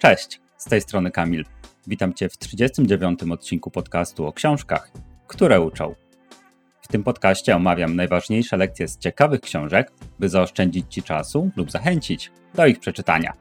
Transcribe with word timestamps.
Cześć, 0.00 0.40
z 0.56 0.64
tej 0.64 0.80
strony 0.80 1.10
Kamil. 1.10 1.44
Witam 1.86 2.14
Cię 2.14 2.28
w 2.28 2.38
39. 2.38 3.22
odcinku 3.22 3.70
podcastu 3.70 4.26
o 4.26 4.32
książkach, 4.32 4.90
które 5.26 5.60
uczą. 5.60 5.94
W 6.82 6.88
tym 6.88 7.02
podcaście 7.02 7.56
omawiam 7.56 7.96
najważniejsze 7.96 8.56
lekcje 8.56 8.88
z 8.88 8.98
ciekawych 8.98 9.40
książek, 9.40 9.92
by 10.18 10.28
zaoszczędzić 10.28 10.94
Ci 10.94 11.02
czasu 11.02 11.50
lub 11.56 11.70
zachęcić 11.70 12.32
do 12.54 12.66
ich 12.66 12.78
przeczytania. 12.78 13.32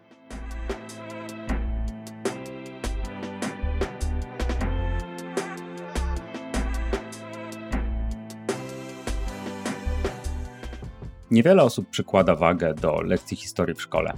Niewiele 11.31 11.63
osób 11.63 11.89
przykłada 11.89 12.35
wagę 12.35 12.73
do 12.73 13.01
lekcji 13.01 13.37
historii 13.37 13.75
w 13.75 13.81
szkole. 13.81 14.13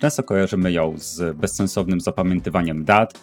Często 0.00 0.22
kojarzymy 0.22 0.72
ją 0.72 0.94
z 0.96 1.36
bezsensownym 1.36 2.00
zapamiętywaniem 2.00 2.84
dat, 2.84 3.20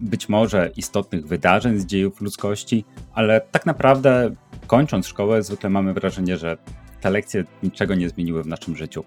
być 0.00 0.28
może 0.28 0.70
istotnych 0.76 1.26
wydarzeń 1.26 1.78
z 1.78 1.86
dziejów 1.86 2.20
ludzkości, 2.20 2.84
ale 3.12 3.40
tak 3.40 3.66
naprawdę 3.66 4.30
kończąc 4.66 5.06
szkołę 5.06 5.42
zwykle 5.42 5.70
mamy 5.70 5.94
wrażenie, 5.94 6.36
że 6.36 6.56
te 7.00 7.10
lekcje 7.10 7.44
niczego 7.62 7.94
nie 7.94 8.08
zmieniły 8.08 8.42
w 8.42 8.46
naszym 8.46 8.76
życiu. 8.76 9.04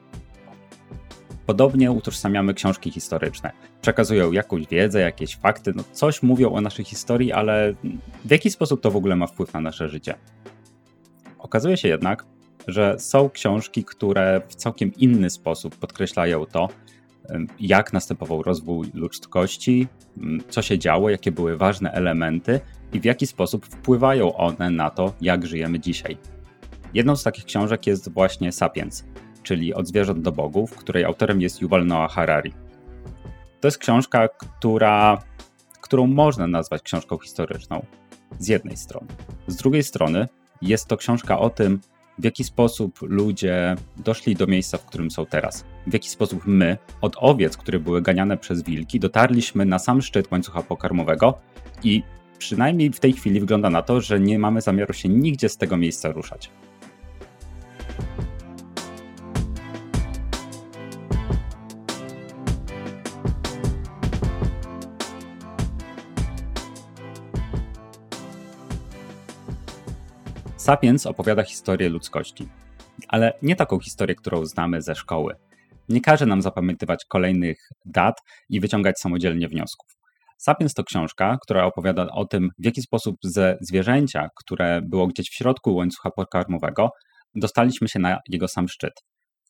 Podobnie 1.46 1.92
utożsamiamy 1.92 2.54
książki 2.54 2.92
historyczne. 2.92 3.52
Przekazują 3.82 4.32
jakąś 4.32 4.68
wiedzę, 4.68 5.00
jakieś 5.00 5.36
fakty, 5.36 5.74
no 5.76 5.84
coś 5.92 6.24
mówią 6.24 6.54
o 6.54 6.62
naszej 6.62 6.86
historii, 6.86 7.32
ale 7.32 7.74
w 8.26 8.32
jaki 8.32 8.52
sposób 8.52 8.82
to 8.82 8.92
w 8.92 8.96
ogóle 8.96 9.16
ma 9.16 9.28
wpływ 9.28 9.54
na 9.54 9.62
nasze 9.62 9.90
życie? 9.90 10.16
Okazuje 11.40 11.78
się 11.78 11.88
jednak, 11.88 12.26
że 12.68 13.00
są 13.00 13.30
książki, 13.30 13.84
które 13.84 14.42
w 14.48 14.56
całkiem 14.56 14.94
inny 14.94 15.30
sposób 15.30 15.76
podkreślają 15.76 16.46
to, 16.46 16.70
jak 17.60 17.94
następował 17.94 18.44
rozwój 18.44 18.92
ludzkości, 18.94 19.88
co 20.50 20.62
się 20.62 20.80
działo, 20.80 21.10
jakie 21.10 21.32
były 21.32 21.58
ważne 21.58 21.92
elementy 21.92 22.60
i 22.94 23.00
w 23.00 23.06
jaki 23.06 23.28
sposób 23.28 23.66
wpływają 23.66 24.36
one 24.36 24.70
na 24.70 24.90
to, 24.90 25.14
jak 25.22 25.46
żyjemy 25.46 25.80
dzisiaj. 25.80 26.18
Jedną 26.94 27.16
z 27.16 27.24
takich 27.24 27.46
książek 27.46 27.88
jest 27.88 28.12
właśnie 28.12 28.52
Sapiens, 28.52 29.06
czyli 29.44 29.74
Od 29.74 29.88
zwierząt 29.88 30.22
do 30.22 30.32
bogów, 30.32 30.76
której 30.76 31.06
autorem 31.06 31.42
jest 31.42 31.62
Yuval 31.62 31.86
Noah 31.86 32.12
Harari. 32.12 32.54
To 33.62 33.68
jest 33.68 33.78
książka, 33.78 34.28
która, 34.28 35.24
którą 35.82 36.08
można 36.08 36.48
nazwać 36.48 36.82
książką 36.82 37.18
historyczną, 37.18 37.86
z 38.40 38.48
jednej 38.48 38.78
strony. 38.78 39.08
Z 39.48 39.56
drugiej 39.56 39.84
strony 39.84 40.28
jest 40.62 40.88
to 40.88 40.98
książka 40.98 41.40
o 41.40 41.50
tym, 41.50 41.80
w 42.20 42.24
jaki 42.24 42.44
sposób 42.44 43.00
ludzie 43.02 43.76
doszli 43.98 44.36
do 44.36 44.48
miejsca, 44.48 44.78
w 44.78 44.86
którym 44.86 45.12
są 45.12 45.26
teraz. 45.26 45.66
W 45.88 45.94
jaki 45.94 46.10
sposób 46.10 46.42
my, 46.46 46.78
od 47.02 47.16
owiec, 47.20 47.58
które 47.58 47.80
były 47.80 48.02
ganiane 48.02 48.38
przez 48.38 48.64
wilki, 48.64 49.00
dotarliśmy 49.00 49.66
na 49.66 49.80
sam 49.80 50.02
szczyt 50.02 50.32
łańcucha 50.32 50.62
pokarmowego 50.62 51.38
i 51.84 52.04
przynajmniej 52.38 52.92
w 52.92 53.00
tej 53.00 53.14
chwili 53.14 53.40
wygląda 53.40 53.70
na 53.70 53.82
to, 53.82 54.02
że 54.02 54.20
nie 54.20 54.40
mamy 54.40 54.62
zamiaru 54.62 54.94
się 54.94 55.10
nigdzie 55.10 55.50
z 55.50 55.58
tego 55.58 55.78
miejsca 55.78 56.12
ruszać. 56.12 56.52
Sapiens 70.66 71.06
opowiada 71.06 71.44
historię 71.44 71.90
ludzkości, 71.90 72.48
ale 73.08 73.34
nie 73.42 73.56
taką 73.56 73.80
historię, 73.80 74.16
którą 74.16 74.46
znamy 74.46 74.82
ze 74.82 74.96
szkoły. 74.96 75.36
Nie 75.90 76.02
każe 76.02 76.26
nam 76.26 76.42
zapamiętywać 76.42 77.06
kolejnych 77.06 77.58
dat 77.86 78.16
i 78.50 78.60
wyciągać 78.60 79.00
samodzielnie 79.00 79.48
wniosków. 79.48 79.88
Sapiens 80.38 80.74
to 80.74 80.84
książka, 80.84 81.38
która 81.42 81.66
opowiada 81.66 82.08
o 82.12 82.26
tym, 82.26 82.50
w 82.60 82.66
jaki 82.66 82.82
sposób 82.82 83.16
ze 83.24 83.58
zwierzęcia, 83.62 84.30
które 84.36 84.82
było 84.82 85.08
gdzieś 85.08 85.30
w 85.30 85.34
środku 85.34 85.76
łańcucha 85.76 86.12
pokarmowego, 86.12 86.90
dostaliśmy 87.36 87.88
się 87.88 88.00
na 88.00 88.20
jego 88.30 88.48
sam 88.48 88.68
szczyt. 88.68 88.94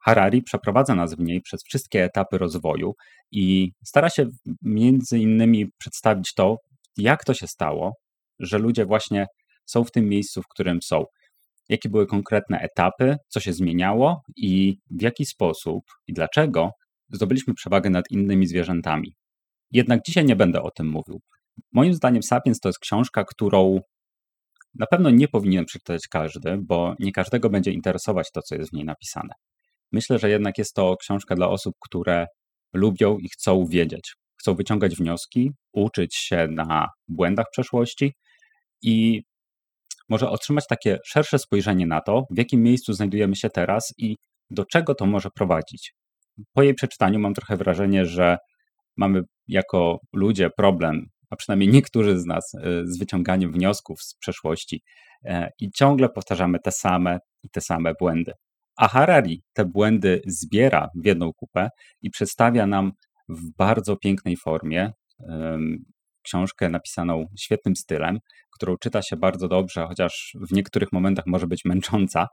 Harari 0.06 0.44
przeprowadza 0.44 0.96
nas 0.96 1.16
w 1.16 1.20
niej 1.20 1.42
przez 1.42 1.64
wszystkie 1.64 2.04
etapy 2.04 2.38
rozwoju 2.38 2.94
i 3.32 3.72
stara 3.86 4.10
się 4.10 4.26
między 4.62 5.20
innymi 5.20 5.66
przedstawić 5.78 6.34
to, 6.34 6.56
jak 6.98 7.24
to 7.26 7.34
się 7.34 7.48
stało, 7.48 7.94
że 8.40 8.58
ludzie 8.58 8.86
właśnie 8.86 9.28
są 9.66 9.84
w 9.84 9.92
tym 9.92 10.10
miejscu, 10.10 10.42
w 10.42 10.48
którym 10.48 10.82
są. 10.82 11.06
Jakie 11.70 11.90
były 11.90 12.08
konkretne 12.08 12.60
etapy, 12.60 13.18
co 13.28 13.40
się 13.40 13.54
zmieniało 13.54 14.22
i 14.36 14.78
w 14.92 15.02
jaki 15.02 15.26
sposób 15.26 15.84
i 16.08 16.14
dlaczego 16.14 16.72
zdobyliśmy 17.10 17.54
przewagę 17.54 17.90
nad 17.90 18.12
innymi 18.12 18.48
zwierzętami. 18.48 19.16
Jednak 19.72 20.00
dzisiaj 20.06 20.26
nie 20.26 20.36
będę 20.36 20.62
o 20.62 20.72
tym 20.72 20.88
mówił. 20.88 21.22
Moim 21.74 21.94
zdaniem 21.94 22.24
Sapiens 22.24 22.60
to 22.60 22.70
jest 22.70 22.80
książka, 22.80 23.24
którą 23.24 23.80
na 24.76 24.86
pewno 24.86 25.10
nie 25.10 25.28
powinien 25.28 25.66
przeczytać 25.66 26.08
każdy, 26.08 26.58
bo 26.58 26.96
nie 27.00 27.12
każdego 27.12 27.50
będzie 27.50 27.72
interesować 27.72 28.32
to, 28.32 28.42
co 28.42 28.56
jest 28.56 28.70
w 28.70 28.74
niej 28.74 28.86
napisane. 28.86 29.34
Myślę, 29.92 30.20
że 30.20 30.30
jednak 30.30 30.58
jest 30.58 30.74
to 30.74 30.96
książka 30.98 31.36
dla 31.36 31.50
osób, 31.50 31.76
które 31.80 32.28
lubią 32.74 33.18
i 33.18 33.30
chcą 33.30 33.66
wiedzieć. 33.66 34.16
Chcą 34.40 34.56
wyciągać 34.56 34.96
wnioski, 34.96 35.52
uczyć 35.74 36.16
się 36.16 36.48
na 36.48 36.88
błędach 37.08 37.46
przeszłości 37.52 38.14
i 38.82 39.22
może 40.10 40.30
otrzymać 40.30 40.68
takie 40.68 40.98
szersze 41.06 41.40
spojrzenie 41.40 41.88
na 41.88 42.02
to, 42.02 42.24
w 42.32 42.38
jakim 42.38 42.64
miejscu 42.64 42.94
znajdujemy 42.94 43.36
się 43.36 43.50
teraz 43.50 43.94
i 43.98 44.16
do 44.50 44.66
czego 44.66 44.96
to 44.96 45.06
może 45.06 45.30
prowadzić. 45.36 45.94
Po 46.54 46.64
jej 46.64 46.74
przeczytaniu 46.74 47.20
mam 47.20 47.34
trochę 47.34 47.58
wrażenie, 47.58 48.06
że 48.06 48.38
mamy 48.98 49.22
jako 49.48 50.00
ludzie 50.14 50.50
problem, 50.58 51.06
a 51.30 51.36
przynajmniej 51.36 51.70
niektórzy 51.70 52.20
z 52.20 52.26
nas, 52.26 52.54
y, 52.54 52.60
z 52.86 53.00
wyciąganiem 53.00 53.52
wniosków 53.52 54.02
z 54.02 54.16
przeszłości 54.16 54.82
e, 55.26 55.50
i 55.60 55.72
ciągle 55.72 56.10
powtarzamy 56.10 56.60
te 56.60 56.72
same 56.72 57.20
i 57.44 57.50
te 57.50 57.62
same 57.62 57.94
błędy. 58.00 58.32
A 58.78 58.88
Harari 58.88 59.44
te 59.54 59.66
błędy 59.66 60.22
zbiera 60.26 60.90
w 60.96 61.06
jedną 61.06 61.32
kupę 61.34 61.70
i 62.02 62.10
przedstawia 62.10 62.68
nam 62.68 62.92
w 63.30 63.52
bardzo 63.58 63.98
pięknej 63.98 64.38
formie 64.38 64.92
książkę 66.26 66.70
napisaną 66.70 67.26
świetnym 67.40 67.76
stylem, 67.76 68.18
którą 68.56 68.76
czyta 68.78 69.02
się 69.02 69.18
bardzo 69.18 69.48
dobrze, 69.48 69.86
chociaż 69.88 70.36
w 70.50 70.52
niektórych 70.52 70.92
momentach 70.92 71.26
może 71.28 71.48
być 71.48 71.66
męcząca. 71.66 72.28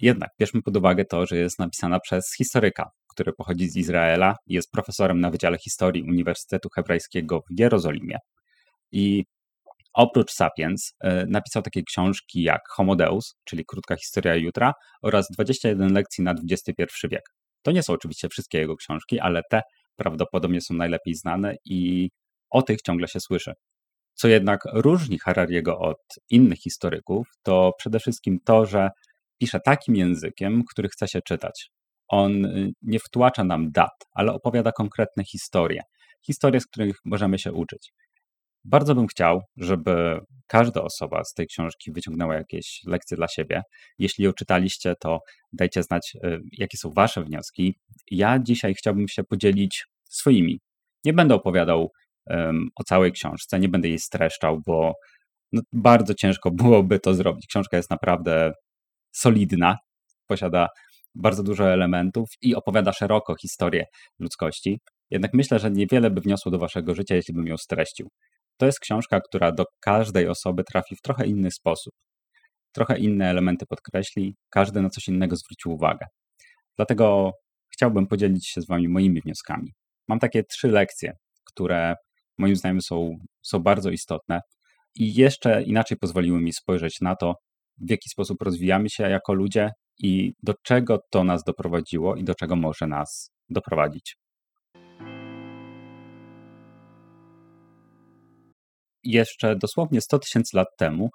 Jednak 0.00 0.30
bierzmy 0.40 0.62
pod 0.62 0.76
uwagę 0.76 1.04
to, 1.04 1.26
że 1.26 1.36
jest 1.36 1.58
napisana 1.58 2.00
przez 2.00 2.24
historyka, 2.38 2.90
który 3.08 3.32
pochodzi 3.32 3.68
z 3.68 3.76
Izraela 3.76 4.36
i 4.46 4.54
jest 4.54 4.70
profesorem 4.70 5.20
na 5.20 5.30
Wydziale 5.30 5.58
Historii 5.58 6.02
Uniwersytetu 6.02 6.68
Hebrajskiego 6.74 7.40
w 7.40 7.60
Jerozolimie. 7.60 8.18
I 8.92 9.24
oprócz 9.94 10.32
Sapiens 10.32 10.92
e, 11.00 11.26
napisał 11.26 11.62
takie 11.62 11.82
książki 11.82 12.42
jak 12.42 12.60
Homo 12.70 12.96
Deus, 12.96 13.34
czyli 13.44 13.64
Krótka 13.64 13.96
Historia 13.96 14.34
Jutra 14.34 14.72
oraz 15.02 15.26
21 15.34 15.92
lekcji 15.92 16.24
na 16.24 16.34
XXI 16.50 17.08
wiek. 17.10 17.22
To 17.62 17.70
nie 17.70 17.82
są 17.82 17.92
oczywiście 17.92 18.28
wszystkie 18.28 18.58
jego 18.58 18.76
książki, 18.76 19.20
ale 19.20 19.42
te 19.50 19.62
prawdopodobnie 19.96 20.60
są 20.60 20.74
najlepiej 20.74 21.14
znane 21.14 21.54
i 21.64 22.08
o 22.50 22.62
tych 22.62 22.82
ciągle 22.82 23.08
się 23.08 23.20
słyszy. 23.20 23.52
Co 24.14 24.28
jednak 24.28 24.60
różni 24.72 25.18
Harariego 25.18 25.78
od 25.78 25.98
innych 26.30 26.58
historyków, 26.58 27.26
to 27.42 27.72
przede 27.78 27.98
wszystkim 27.98 28.38
to, 28.44 28.66
że 28.66 28.90
pisze 29.38 29.60
takim 29.60 29.96
językiem, 29.96 30.62
który 30.70 30.88
chce 30.88 31.08
się 31.08 31.22
czytać. 31.22 31.70
On 32.08 32.44
y, 32.44 32.72
nie 32.82 32.98
wtłacza 32.98 33.44
nam 33.44 33.70
dat, 33.70 34.06
ale 34.12 34.32
opowiada 34.32 34.72
konkretne 34.72 35.24
historie. 35.24 35.82
Historie, 36.26 36.60
z 36.60 36.66
których 36.66 36.96
możemy 37.04 37.38
się 37.38 37.52
uczyć. 37.52 37.92
Bardzo 38.64 38.94
bym 38.94 39.06
chciał, 39.06 39.40
żeby 39.56 40.20
każda 40.46 40.82
osoba 40.82 41.24
z 41.24 41.34
tej 41.34 41.46
książki 41.46 41.92
wyciągnęła 41.92 42.34
jakieś 42.34 42.80
lekcje 42.86 43.16
dla 43.16 43.28
siebie. 43.28 43.62
Jeśli 43.98 44.24
ją 44.24 44.32
czytaliście, 44.32 44.94
to 45.00 45.20
dajcie 45.52 45.82
znać, 45.82 46.16
y, 46.24 46.40
jakie 46.52 46.78
są 46.78 46.90
Wasze 46.90 47.24
wnioski. 47.24 47.74
Ja 48.10 48.38
dzisiaj 48.38 48.74
chciałbym 48.74 49.08
się 49.08 49.24
podzielić 49.24 49.86
swoimi. 50.04 50.60
Nie 51.04 51.12
będę 51.12 51.34
opowiadał 51.34 51.92
o 52.76 52.84
całej 52.84 53.12
książce. 53.12 53.58
Nie 53.60 53.68
będę 53.68 53.88
jej 53.88 53.98
streszczał, 53.98 54.60
bo 54.66 54.92
no, 55.52 55.62
bardzo 55.72 56.14
ciężko 56.14 56.50
byłoby 56.62 57.00
to 57.00 57.14
zrobić. 57.14 57.46
Książka 57.46 57.76
jest 57.76 57.90
naprawdę 57.90 58.52
solidna, 59.12 59.76
posiada 60.26 60.68
bardzo 61.14 61.42
dużo 61.42 61.72
elementów 61.72 62.28
i 62.42 62.54
opowiada 62.54 62.92
szeroko 62.92 63.34
historię 63.40 63.84
ludzkości. 64.18 64.80
Jednak 65.10 65.34
myślę, 65.34 65.58
że 65.58 65.70
niewiele 65.70 66.10
by 66.10 66.20
wniosło 66.20 66.52
do 66.52 66.58
waszego 66.58 66.94
życia, 66.94 67.14
jeśli 67.14 67.34
bym 67.34 67.46
ją 67.46 67.56
streścił. 67.56 68.08
To 68.56 68.66
jest 68.66 68.80
książka, 68.80 69.20
która 69.20 69.52
do 69.52 69.64
każdej 69.80 70.28
osoby 70.28 70.64
trafi 70.64 70.96
w 70.96 71.00
trochę 71.00 71.26
inny 71.26 71.50
sposób. 71.50 71.92
Trochę 72.74 72.98
inne 72.98 73.30
elementy 73.30 73.66
podkreśli, 73.66 74.34
każdy 74.50 74.82
na 74.82 74.90
coś 74.90 75.08
innego 75.08 75.36
zwrócił 75.36 75.72
uwagę. 75.72 76.06
Dlatego 76.76 77.32
chciałbym 77.72 78.06
podzielić 78.06 78.48
się 78.48 78.60
z 78.60 78.66
wami 78.66 78.88
moimi 78.88 79.20
wnioskami. 79.20 79.72
Mam 80.08 80.18
takie 80.18 80.42
trzy 80.44 80.68
lekcje, 80.68 81.12
które 81.44 81.94
moim 82.38 82.56
zdaniem 82.56 82.80
są, 82.82 83.16
są 83.42 83.58
bardzo 83.58 83.90
istotne 83.90 84.40
i 84.94 85.14
jeszcze 85.14 85.62
inaczej 85.62 85.98
pozwoliły 85.98 86.40
mi 86.40 86.52
spojrzeć 86.52 87.00
na 87.00 87.16
to, 87.16 87.34
w 87.80 87.90
jaki 87.90 88.08
sposób 88.10 88.42
rozwijamy 88.42 88.90
się 88.90 89.04
jako 89.04 89.34
ludzie 89.34 89.70
i 89.98 90.32
do 90.42 90.54
czego 90.64 90.98
to 91.10 91.24
nas 91.24 91.44
doprowadziło 91.44 92.16
i 92.16 92.24
do 92.24 92.34
czego 92.34 92.56
może 92.56 92.86
nas 92.86 93.30
doprowadzić. 93.50 94.16
Jeszcze 99.04 99.56
dosłownie 99.56 100.00
100 100.00 100.18
tysięcy 100.18 100.56
lat 100.56 100.68
temu 100.78 101.08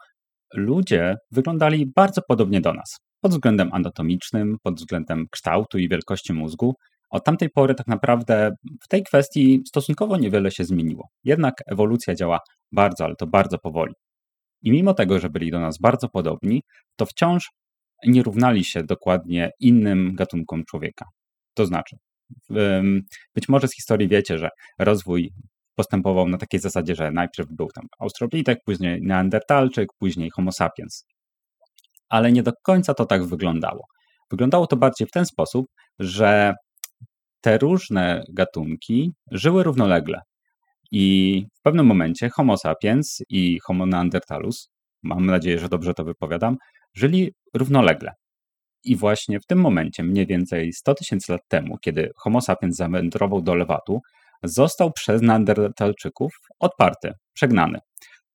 ludzie 0.54 1.16
wyglądali 1.32 1.92
bardzo 1.96 2.22
podobnie 2.28 2.62
do 2.62 2.74
nas 2.74 2.98
pod 3.22 3.32
względem 3.32 3.70
anatomicznym, 3.74 4.58
pod 4.64 4.76
względem 4.76 5.26
kształtu 5.32 5.78
i 5.78 5.90
wielkości 5.90 6.34
mózgu, 6.34 6.74
od 7.14 7.24
tamtej 7.24 7.50
pory 7.50 7.76
tak 7.76 7.88
naprawdę 7.88 8.52
w 8.84 8.88
tej 8.88 9.04
kwestii 9.04 9.62
stosunkowo 9.68 10.18
niewiele 10.18 10.52
się 10.52 10.64
zmieniło. 10.64 11.08
Jednak 11.24 11.54
ewolucja 11.66 12.16
działa 12.16 12.40
bardzo, 12.72 13.06
ale 13.06 13.16
to 13.16 13.28
bardzo 13.28 13.58
powoli. 13.58 13.94
I 14.62 14.72
mimo 14.72 14.94
tego, 14.94 15.20
że 15.20 15.30
byli 15.30 15.52
do 15.52 15.60
nas 15.60 15.78
bardzo 15.78 16.10
podobni, 16.10 16.62
to 16.96 17.06
wciąż 17.06 17.50
nie 18.08 18.24
równali 18.24 18.64
się 18.64 18.84
dokładnie 18.84 19.50
innym 19.60 20.16
gatunkom 20.16 20.64
człowieka. 20.70 21.06
To 21.54 21.66
znaczy, 21.66 21.98
być 23.36 23.50
może 23.50 23.68
z 23.68 23.76
historii 23.76 24.08
wiecie, 24.08 24.38
że 24.38 24.50
rozwój 24.80 25.32
postępował 25.76 26.30
na 26.30 26.38
takiej 26.38 26.60
zasadzie, 26.60 26.96
że 26.96 27.12
najpierw 27.12 27.50
był 27.52 27.68
tam 27.76 27.86
Australopitek, 28.00 28.60
później 28.66 29.02
Neandertalczyk, 29.02 29.90
później 30.00 30.30
Homo 30.36 30.52
sapiens. 30.52 31.06
Ale 32.10 32.32
nie 32.32 32.44
do 32.44 32.52
końca 32.64 32.94
to 32.94 33.06
tak 33.06 33.26
wyglądało. 33.26 33.86
Wyglądało 34.32 34.68
to 34.68 34.78
bardziej 34.78 35.08
w 35.08 35.12
ten 35.12 35.26
sposób, 35.26 35.66
że 36.00 36.54
te 37.44 37.58
różne 37.58 38.24
gatunki 38.30 39.14
żyły 39.32 39.64
równolegle. 39.64 40.22
I 40.92 41.46
w 41.60 41.62
pewnym 41.62 41.86
momencie 41.86 42.30
Homo 42.30 42.58
sapiens 42.58 43.24
i 43.30 43.60
Homo 43.60 43.86
neandertalus, 43.86 44.70
mam 45.04 45.26
nadzieję, 45.26 45.60
że 45.60 45.70
dobrze 45.70 45.94
to 45.94 46.04
wypowiadam, 46.04 46.58
żyli 46.96 47.32
równolegle. 47.54 48.12
I 48.84 48.96
właśnie 48.96 49.40
w 49.40 49.46
tym 49.46 49.60
momencie, 49.60 50.04
mniej 50.04 50.28
więcej 50.28 50.74
100 50.74 50.94
tysięcy 50.94 51.32
lat 51.32 51.42
temu, 51.48 51.78
kiedy 51.78 52.12
Homo 52.16 52.42
sapiens 52.42 52.76
zawędrował 52.76 53.42
do 53.42 53.56
Lewatu, 53.56 54.02
został 54.44 54.92
przez 54.92 55.22
Neandertalczyków 55.22 56.34
odparty, 56.60 57.14
przegnany. 57.34 57.80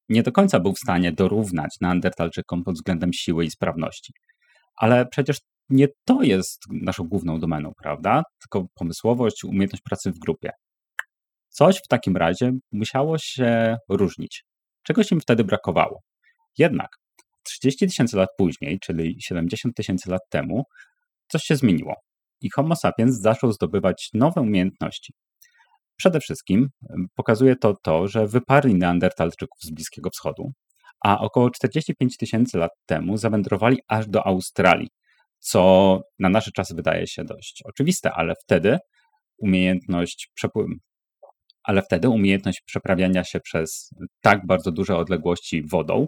Nie 0.09 0.23
do 0.23 0.33
końca 0.33 0.61
był 0.61 0.73
w 0.73 0.79
stanie 0.79 1.13
dorównać 1.13 1.77
Neandertalczykom 1.81 2.65
pod 2.65 2.75
względem 2.75 3.13
siły 3.13 3.45
i 3.45 3.51
sprawności. 3.51 4.13
Ale 4.77 5.07
przecież 5.07 5.39
nie 5.71 5.89
to 6.05 6.23
jest 6.23 6.63
naszą 6.71 7.05
główną 7.05 7.41
domeną, 7.41 7.73
prawda? 7.83 8.23
Tylko 8.41 8.69
pomysłowość, 8.75 9.45
umiejętność 9.45 9.83
pracy 9.83 10.13
w 10.13 10.19
grupie. 10.19 10.51
Coś 11.49 11.77
w 11.77 11.89
takim 11.89 12.17
razie 12.17 12.53
musiało 12.73 13.19
się 13.19 13.77
różnić. 13.89 14.45
Czegoś 14.83 15.13
im 15.13 15.21
wtedy 15.21 15.45
brakowało. 15.45 16.01
Jednak 16.59 16.89
30 17.43 17.87
tysięcy 17.87 18.17
lat 18.17 18.29
później, 18.39 18.79
czyli 18.81 19.17
70 19.23 19.77
tysięcy 19.77 20.11
lat 20.11 20.23
temu, 20.31 20.65
coś 21.29 21.43
się 21.43 21.57
zmieniło 21.57 21.95
i 22.41 22.51
Homo 22.51 22.77
sapiens 22.77 23.21
zaczął 23.21 23.53
zdobywać 23.53 24.11
nowe 24.15 24.41
umiejętności. 24.41 25.13
Przede 25.97 26.21
wszystkim 26.21 26.69
pokazuje 27.15 27.57
to 27.57 27.75
to, 27.83 28.09
że 28.09 28.27
wyparli 28.27 28.75
Neandertalczyków 28.75 29.59
z 29.63 29.71
Bliskiego 29.71 30.11
Wschodu, 30.11 30.53
a 31.05 31.21
około 31.21 31.51
45 31.51 32.17
tysięcy 32.17 32.59
lat 32.59 32.71
temu 32.87 33.17
zawędrowali 33.17 33.79
aż 33.89 34.09
do 34.09 34.27
Australii, 34.27 34.89
co 35.39 36.01
na 36.19 36.29
nasze 36.29 36.51
czasy 36.53 36.75
wydaje 36.75 37.07
się 37.07 37.25
dość 37.25 37.63
oczywiste, 37.65 38.13
ale 38.13 38.35
wtedy 38.45 38.79
umiejętność 39.39 40.31
przepływu, 40.35 40.75
ale 41.63 41.83
wtedy 41.83 42.09
umiejętność 42.09 42.63
przeprawiania 42.67 43.25
się 43.25 43.41
przez 43.41 43.91
tak 44.21 44.47
bardzo 44.47 44.73
duże 44.73 44.97
odległości 44.97 45.63
wodą 45.63 46.07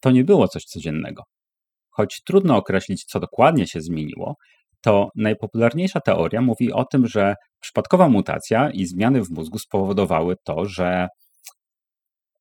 to 0.00 0.10
nie 0.10 0.24
było 0.24 0.48
coś 0.48 0.64
codziennego. 0.64 1.22
Choć 1.90 2.22
trudno 2.26 2.56
określić, 2.56 3.04
co 3.04 3.20
dokładnie 3.20 3.66
się 3.66 3.80
zmieniło, 3.80 4.36
to 4.80 5.08
najpopularniejsza 5.16 6.00
teoria 6.00 6.40
mówi 6.40 6.72
o 6.72 6.84
tym, 6.84 7.06
że 7.06 7.34
przypadkowa 7.60 8.08
mutacja 8.08 8.70
i 8.70 8.86
zmiany 8.86 9.22
w 9.22 9.30
mózgu 9.30 9.58
spowodowały 9.58 10.36
to, 10.44 10.64
że 10.64 11.08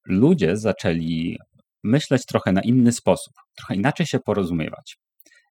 ludzie 0.06 0.57
zaczęli 0.57 1.38
myśleć 1.83 2.25
trochę 2.25 2.51
na 2.51 2.62
inny 2.62 2.91
sposób, 2.91 3.33
trochę 3.57 3.75
inaczej 3.75 4.06
się 4.06 4.19
porozumiewać. 4.19 4.97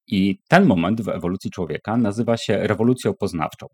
I 0.07 0.39
ten 0.49 0.67
moment 0.67 1.03
w 1.03 1.09
ewolucji 1.09 1.51
człowieka 1.51 1.97
nazywa 1.97 2.37
się 2.37 2.57
rewolucją 2.57 3.15
poznawczą. 3.15 3.67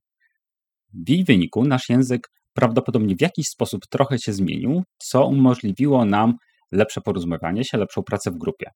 W 0.95 1.09
jej 1.09 1.25
wyniku 1.25 1.65
nasz 1.65 1.89
język 1.89 2.29
prawdopodobnie 2.53 3.17
w 3.17 3.21
jakiś 3.21 3.47
sposób 3.49 3.81
trochę 3.91 4.19
się 4.19 4.33
zmienił, 4.33 4.83
co 4.99 5.27
umożliwiło 5.27 6.05
nam 6.05 6.35
lepsze 6.73 7.01
porozumiewanie 7.01 7.65
się, 7.65 7.79
lepszą 7.79 8.03
pracę 8.03 8.31
w 8.31 8.39
grupie. 8.39 8.71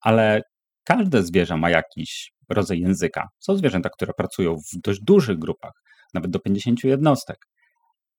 Ale 0.00 0.42
każde 0.84 1.22
zwierzę 1.22 1.56
ma 1.56 1.70
jakiś 1.70 2.32
rodzaj 2.48 2.80
języka. 2.80 3.28
Są 3.38 3.56
zwierzęta, 3.56 3.88
które 3.88 4.12
pracują 4.16 4.56
w 4.56 4.80
dość 4.84 5.00
dużych 5.02 5.38
grupach, 5.38 5.72
nawet 6.14 6.30
do 6.30 6.38
50 6.38 6.84
jednostek. 6.84 7.36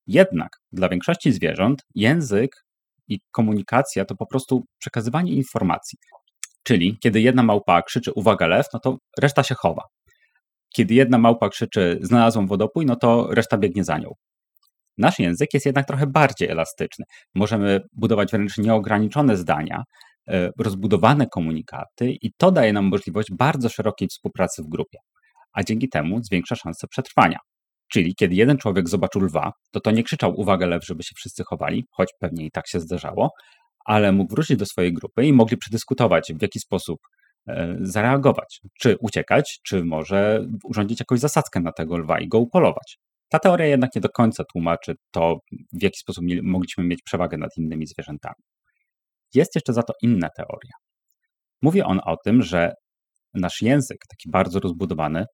Jednak 0.07 0.49
dla 0.71 0.89
większości 0.89 1.31
zwierząt 1.31 1.81
język 1.95 2.51
i 3.07 3.19
komunikacja 3.31 4.05
to 4.05 4.15
po 4.15 4.25
prostu 4.25 4.63
przekazywanie 4.79 5.33
informacji. 5.33 5.97
Czyli 6.67 6.97
kiedy 6.99 7.21
jedna 7.21 7.43
małpa 7.43 7.81
krzyczy 7.81 8.11
uwaga 8.13 8.47
lew, 8.47 8.65
no 8.73 8.79
to 8.79 8.97
reszta 9.19 9.43
się 9.43 9.55
chowa. 9.55 9.83
Kiedy 10.75 10.93
jedna 10.93 11.17
małpa 11.17 11.49
krzyczy 11.49 11.99
znalazłam 12.01 12.47
wodopój, 12.47 12.85
no 12.85 12.95
to 12.95 13.27
reszta 13.31 13.57
biegnie 13.57 13.83
za 13.83 13.97
nią. 13.97 14.11
Nasz 14.97 15.19
język 15.19 15.53
jest 15.53 15.65
jednak 15.65 15.87
trochę 15.87 16.07
bardziej 16.07 16.49
elastyczny. 16.49 17.05
Możemy 17.35 17.81
budować 17.93 18.31
wręcz 18.31 18.57
nieograniczone 18.57 19.37
zdania, 19.37 19.83
e, 20.27 20.49
rozbudowane 20.59 21.27
komunikaty 21.27 22.11
i 22.21 22.31
to 22.37 22.51
daje 22.51 22.73
nam 22.73 22.85
możliwość 22.85 23.27
bardzo 23.31 23.69
szerokiej 23.69 24.07
współpracy 24.07 24.63
w 24.63 24.67
grupie, 24.67 24.97
a 25.53 25.63
dzięki 25.63 25.89
temu 25.89 26.23
zwiększa 26.23 26.55
szanse 26.55 26.87
przetrwania. 26.87 27.37
Czyli 27.91 28.15
kiedy 28.15 28.35
jeden 28.35 28.57
człowiek 28.57 28.89
zobaczył 28.89 29.21
lwa, 29.21 29.51
to 29.71 29.79
to 29.79 29.91
nie 29.91 30.03
krzyczał 30.03 30.39
uwaga 30.39 30.65
lew, 30.65 30.85
żeby 30.85 31.03
się 31.03 31.15
wszyscy 31.15 31.43
chowali, 31.43 31.85
choć 31.91 32.09
pewnie 32.19 32.45
i 32.45 32.51
tak 32.51 32.67
się 32.67 32.79
zdarzało, 32.79 33.29
ale 33.87 34.11
mógł 34.11 34.35
wrócić 34.35 34.57
do 34.57 34.65
swojej 34.65 34.93
grupy 34.93 35.25
i 35.25 35.33
mogli 35.33 35.57
przedyskutować, 35.57 36.33
w 36.33 36.41
jaki 36.41 36.59
sposób 36.59 36.99
e, 37.47 37.77
zareagować. 37.81 38.61
Czy 38.79 38.97
uciekać, 38.99 39.59
czy 39.63 39.83
może 39.83 40.47
urządzić 40.63 40.99
jakąś 40.99 41.19
zasadzkę 41.19 41.59
na 41.59 41.71
tego 41.71 41.97
lwa 41.97 42.19
i 42.19 42.27
go 42.27 42.39
upolować. 42.39 42.97
Ta 43.29 43.39
teoria 43.39 43.65
jednak 43.65 43.95
nie 43.95 44.01
do 44.01 44.09
końca 44.09 44.43
tłumaczy 44.53 44.95
to, 45.11 45.37
w 45.51 45.83
jaki 45.83 45.99
sposób 45.99 46.23
mogliśmy 46.43 46.83
mieć 46.83 47.01
przewagę 47.01 47.37
nad 47.37 47.49
innymi 47.57 47.87
zwierzętami. 47.87 48.43
Jest 49.33 49.55
jeszcze 49.55 49.73
za 49.73 49.83
to 49.83 49.93
inna 50.01 50.29
teoria. 50.37 50.73
Mówi 51.61 51.81
on 51.81 51.99
o 52.05 52.17
tym, 52.25 52.41
że 52.41 52.73
nasz 53.33 53.61
język, 53.61 53.97
taki 54.09 54.31
bardzo 54.31 54.59
rozbudowany, 54.59 55.25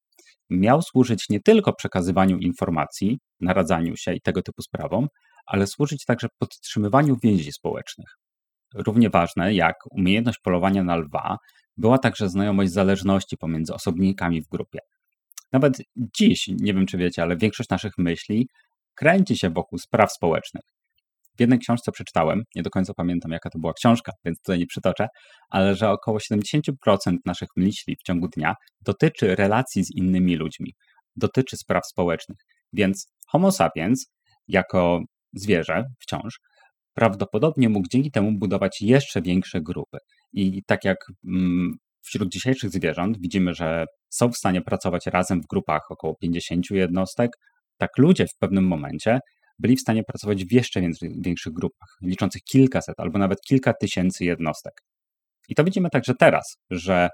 miał 0.50 0.82
służyć 0.82 1.28
nie 1.28 1.40
tylko 1.40 1.72
przekazywaniu 1.72 2.38
informacji, 2.38 3.18
naradzaniu 3.40 3.96
się 3.96 4.14
i 4.14 4.20
tego 4.20 4.42
typu 4.42 4.62
sprawom, 4.62 5.06
ale 5.46 5.66
służyć 5.66 6.04
także 6.04 6.28
podtrzymywaniu 6.38 7.16
więzi 7.22 7.52
społecznych. 7.52 8.08
Równie 8.74 9.10
ważne 9.10 9.54
jak 9.54 9.74
umiejętność 9.90 10.38
polowania 10.38 10.82
na 10.82 10.96
lwa 10.96 11.36
była 11.76 11.98
także 11.98 12.28
znajomość 12.28 12.72
zależności 12.72 13.36
pomiędzy 13.36 13.74
osobnikami 13.74 14.42
w 14.42 14.48
grupie. 14.48 14.78
Nawet 15.52 15.78
dziś, 15.96 16.48
nie 16.48 16.74
wiem 16.74 16.86
czy 16.86 16.98
wiecie, 16.98 17.22
ale 17.22 17.36
większość 17.36 17.70
naszych 17.70 17.92
myśli 17.98 18.48
kręci 18.94 19.38
się 19.38 19.50
wokół 19.50 19.78
spraw 19.78 20.12
społecznych. 20.12 20.62
W 21.36 21.40
jednej 21.40 21.58
książce 21.58 21.92
przeczytałem, 21.92 22.42
nie 22.54 22.62
do 22.62 22.70
końca 22.70 22.94
pamiętam 22.94 23.32
jaka 23.32 23.50
to 23.50 23.58
była 23.58 23.72
książka, 23.72 24.12
więc 24.24 24.38
tutaj 24.38 24.58
nie 24.58 24.66
przytoczę, 24.66 25.08
ale 25.50 25.74
że 25.74 25.90
około 25.90 26.18
70% 26.18 26.70
naszych 27.24 27.48
myśli 27.56 27.96
w 27.96 28.02
ciągu 28.02 28.28
dnia 28.28 28.54
dotyczy 28.80 29.36
relacji 29.36 29.84
z 29.84 29.96
innymi 29.96 30.36
ludźmi, 30.36 30.74
dotyczy 31.16 31.56
spraw 31.56 31.86
społecznych. 31.86 32.38
Więc 32.72 33.06
Homo 33.28 33.52
sapiens, 33.52 34.06
jako 34.48 35.00
zwierzę 35.32 35.84
wciąż, 36.00 36.38
prawdopodobnie 36.94 37.68
mógł 37.68 37.88
dzięki 37.88 38.10
temu 38.10 38.32
budować 38.32 38.82
jeszcze 38.82 39.22
większe 39.22 39.60
grupy. 39.60 39.98
I 40.32 40.62
tak 40.66 40.84
jak 40.84 40.98
mm, 41.24 41.74
wśród 42.02 42.28
dzisiejszych 42.28 42.70
zwierząt 42.70 43.20
widzimy, 43.20 43.54
że 43.54 43.86
są 44.10 44.32
w 44.32 44.36
stanie 44.36 44.62
pracować 44.62 45.06
razem 45.06 45.42
w 45.42 45.46
grupach 45.46 45.90
około 45.90 46.14
50 46.14 46.70
jednostek, 46.70 47.30
tak 47.76 47.90
ludzie 47.98 48.26
w 48.26 48.38
pewnym 48.38 48.66
momencie 48.66 49.20
byli 49.58 49.76
w 49.76 49.80
stanie 49.80 50.04
pracować 50.04 50.44
w 50.44 50.52
jeszcze 50.52 50.80
większych 51.18 51.52
grupach, 51.52 51.88
liczących 52.02 52.42
kilkaset 52.42 53.00
albo 53.00 53.18
nawet 53.18 53.40
kilka 53.40 53.72
tysięcy 53.80 54.24
jednostek. 54.24 54.72
I 55.48 55.54
to 55.54 55.64
widzimy 55.64 55.90
także 55.90 56.14
teraz, 56.18 56.56
że 56.70 57.08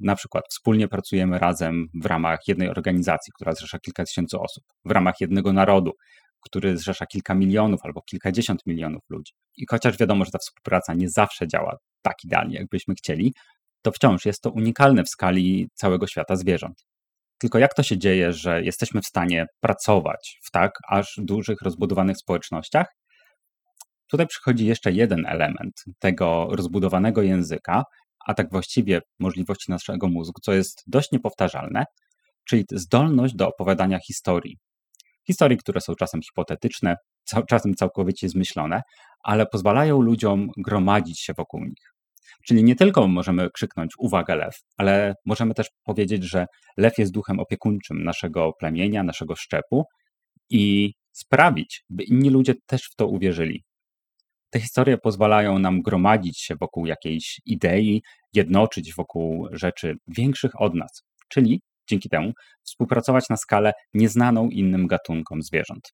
na 0.00 0.16
przykład 0.16 0.44
wspólnie 0.50 0.88
pracujemy 0.88 1.38
razem 1.38 1.86
w 2.02 2.06
ramach 2.06 2.38
jednej 2.48 2.68
organizacji, 2.68 3.32
która 3.34 3.52
zrzesza 3.52 3.78
kilka 3.78 4.04
tysięcy 4.04 4.38
osób, 4.38 4.64
w 4.84 4.90
ramach 4.90 5.14
jednego 5.20 5.52
narodu, 5.52 5.92
który 6.40 6.76
zrzesza 6.76 7.06
kilka 7.06 7.34
milionów 7.34 7.80
albo 7.84 8.02
kilkadziesiąt 8.02 8.66
milionów 8.66 9.02
ludzi. 9.08 9.32
I 9.56 9.66
chociaż 9.70 9.98
wiadomo, 9.98 10.24
że 10.24 10.30
ta 10.30 10.38
współpraca 10.38 10.94
nie 10.94 11.10
zawsze 11.10 11.48
działa 11.48 11.76
tak 12.02 12.24
idealnie, 12.24 12.56
jakbyśmy 12.56 12.94
chcieli, 12.94 13.34
to 13.82 13.92
wciąż 13.92 14.26
jest 14.26 14.42
to 14.42 14.50
unikalne 14.50 15.04
w 15.04 15.08
skali 15.08 15.68
całego 15.74 16.06
świata 16.06 16.36
zwierząt. 16.36 16.84
Tylko 17.38 17.58
jak 17.58 17.74
to 17.74 17.82
się 17.82 17.98
dzieje, 17.98 18.32
że 18.32 18.62
jesteśmy 18.62 19.00
w 19.00 19.06
stanie 19.06 19.46
pracować 19.60 20.40
w 20.42 20.50
tak 20.50 20.72
aż 20.88 21.20
dużych, 21.22 21.62
rozbudowanych 21.62 22.16
społecznościach? 22.16 22.86
Tutaj 24.10 24.26
przychodzi 24.26 24.66
jeszcze 24.66 24.92
jeden 24.92 25.26
element 25.26 25.84
tego 25.98 26.48
rozbudowanego 26.50 27.22
języka, 27.22 27.84
a 28.26 28.34
tak 28.34 28.50
właściwie 28.50 29.00
możliwości 29.18 29.70
naszego 29.70 30.08
mózgu, 30.08 30.40
co 30.42 30.52
jest 30.52 30.82
dość 30.86 31.12
niepowtarzalne, 31.12 31.84
czyli 32.44 32.64
zdolność 32.72 33.34
do 33.34 33.48
opowiadania 33.48 33.98
historii. 33.98 34.58
Historii, 35.28 35.58
które 35.58 35.80
są 35.80 35.94
czasem 35.94 36.22
hipotetyczne, 36.22 36.96
czasem 37.48 37.74
całkowicie 37.74 38.28
zmyślone, 38.28 38.82
ale 39.22 39.46
pozwalają 39.46 40.00
ludziom 40.00 40.48
gromadzić 40.56 41.20
się 41.20 41.32
wokół 41.36 41.64
nich. 41.64 41.92
Czyli 42.46 42.64
nie 42.64 42.76
tylko 42.76 43.08
możemy 43.08 43.50
krzyknąć 43.50 43.92
uwaga 43.98 44.34
lew, 44.34 44.54
ale 44.76 45.14
możemy 45.26 45.54
też 45.54 45.66
powiedzieć, 45.84 46.24
że 46.24 46.46
lew 46.76 46.98
jest 46.98 47.12
duchem 47.12 47.40
opiekuńczym 47.40 48.04
naszego 48.04 48.52
plemienia, 48.60 49.02
naszego 49.02 49.36
szczepu 49.36 49.84
i 50.50 50.92
sprawić, 51.12 51.84
by 51.90 52.04
inni 52.04 52.30
ludzie 52.30 52.54
też 52.66 52.82
w 52.82 52.96
to 52.96 53.06
uwierzyli. 53.06 53.64
Te 54.50 54.60
historie 54.60 54.98
pozwalają 54.98 55.58
nam 55.58 55.82
gromadzić 55.82 56.40
się 56.40 56.56
wokół 56.56 56.86
jakiejś 56.86 57.40
idei, 57.46 58.02
jednoczyć 58.34 58.94
wokół 58.94 59.48
rzeczy 59.52 59.94
większych 60.08 60.60
od 60.60 60.74
nas, 60.74 61.02
czyli 61.28 61.60
dzięki 61.90 62.08
temu 62.08 62.32
współpracować 62.62 63.28
na 63.30 63.36
skalę 63.36 63.72
nieznaną 63.94 64.48
innym 64.48 64.86
gatunkom 64.86 65.42
zwierząt. 65.42 65.92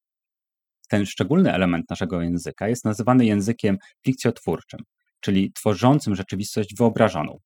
Ten 0.88 1.06
szczególny 1.06 1.52
element 1.52 1.90
naszego 1.90 2.22
języka 2.22 2.68
jest 2.68 2.84
nazywany 2.84 3.26
językiem 3.26 3.76
fikcjotwórczym, 4.04 4.80
czyli 5.20 5.52
tworzącym 5.52 6.14
rzeczywistość 6.14 6.74
wyobrażoną. 6.78 7.38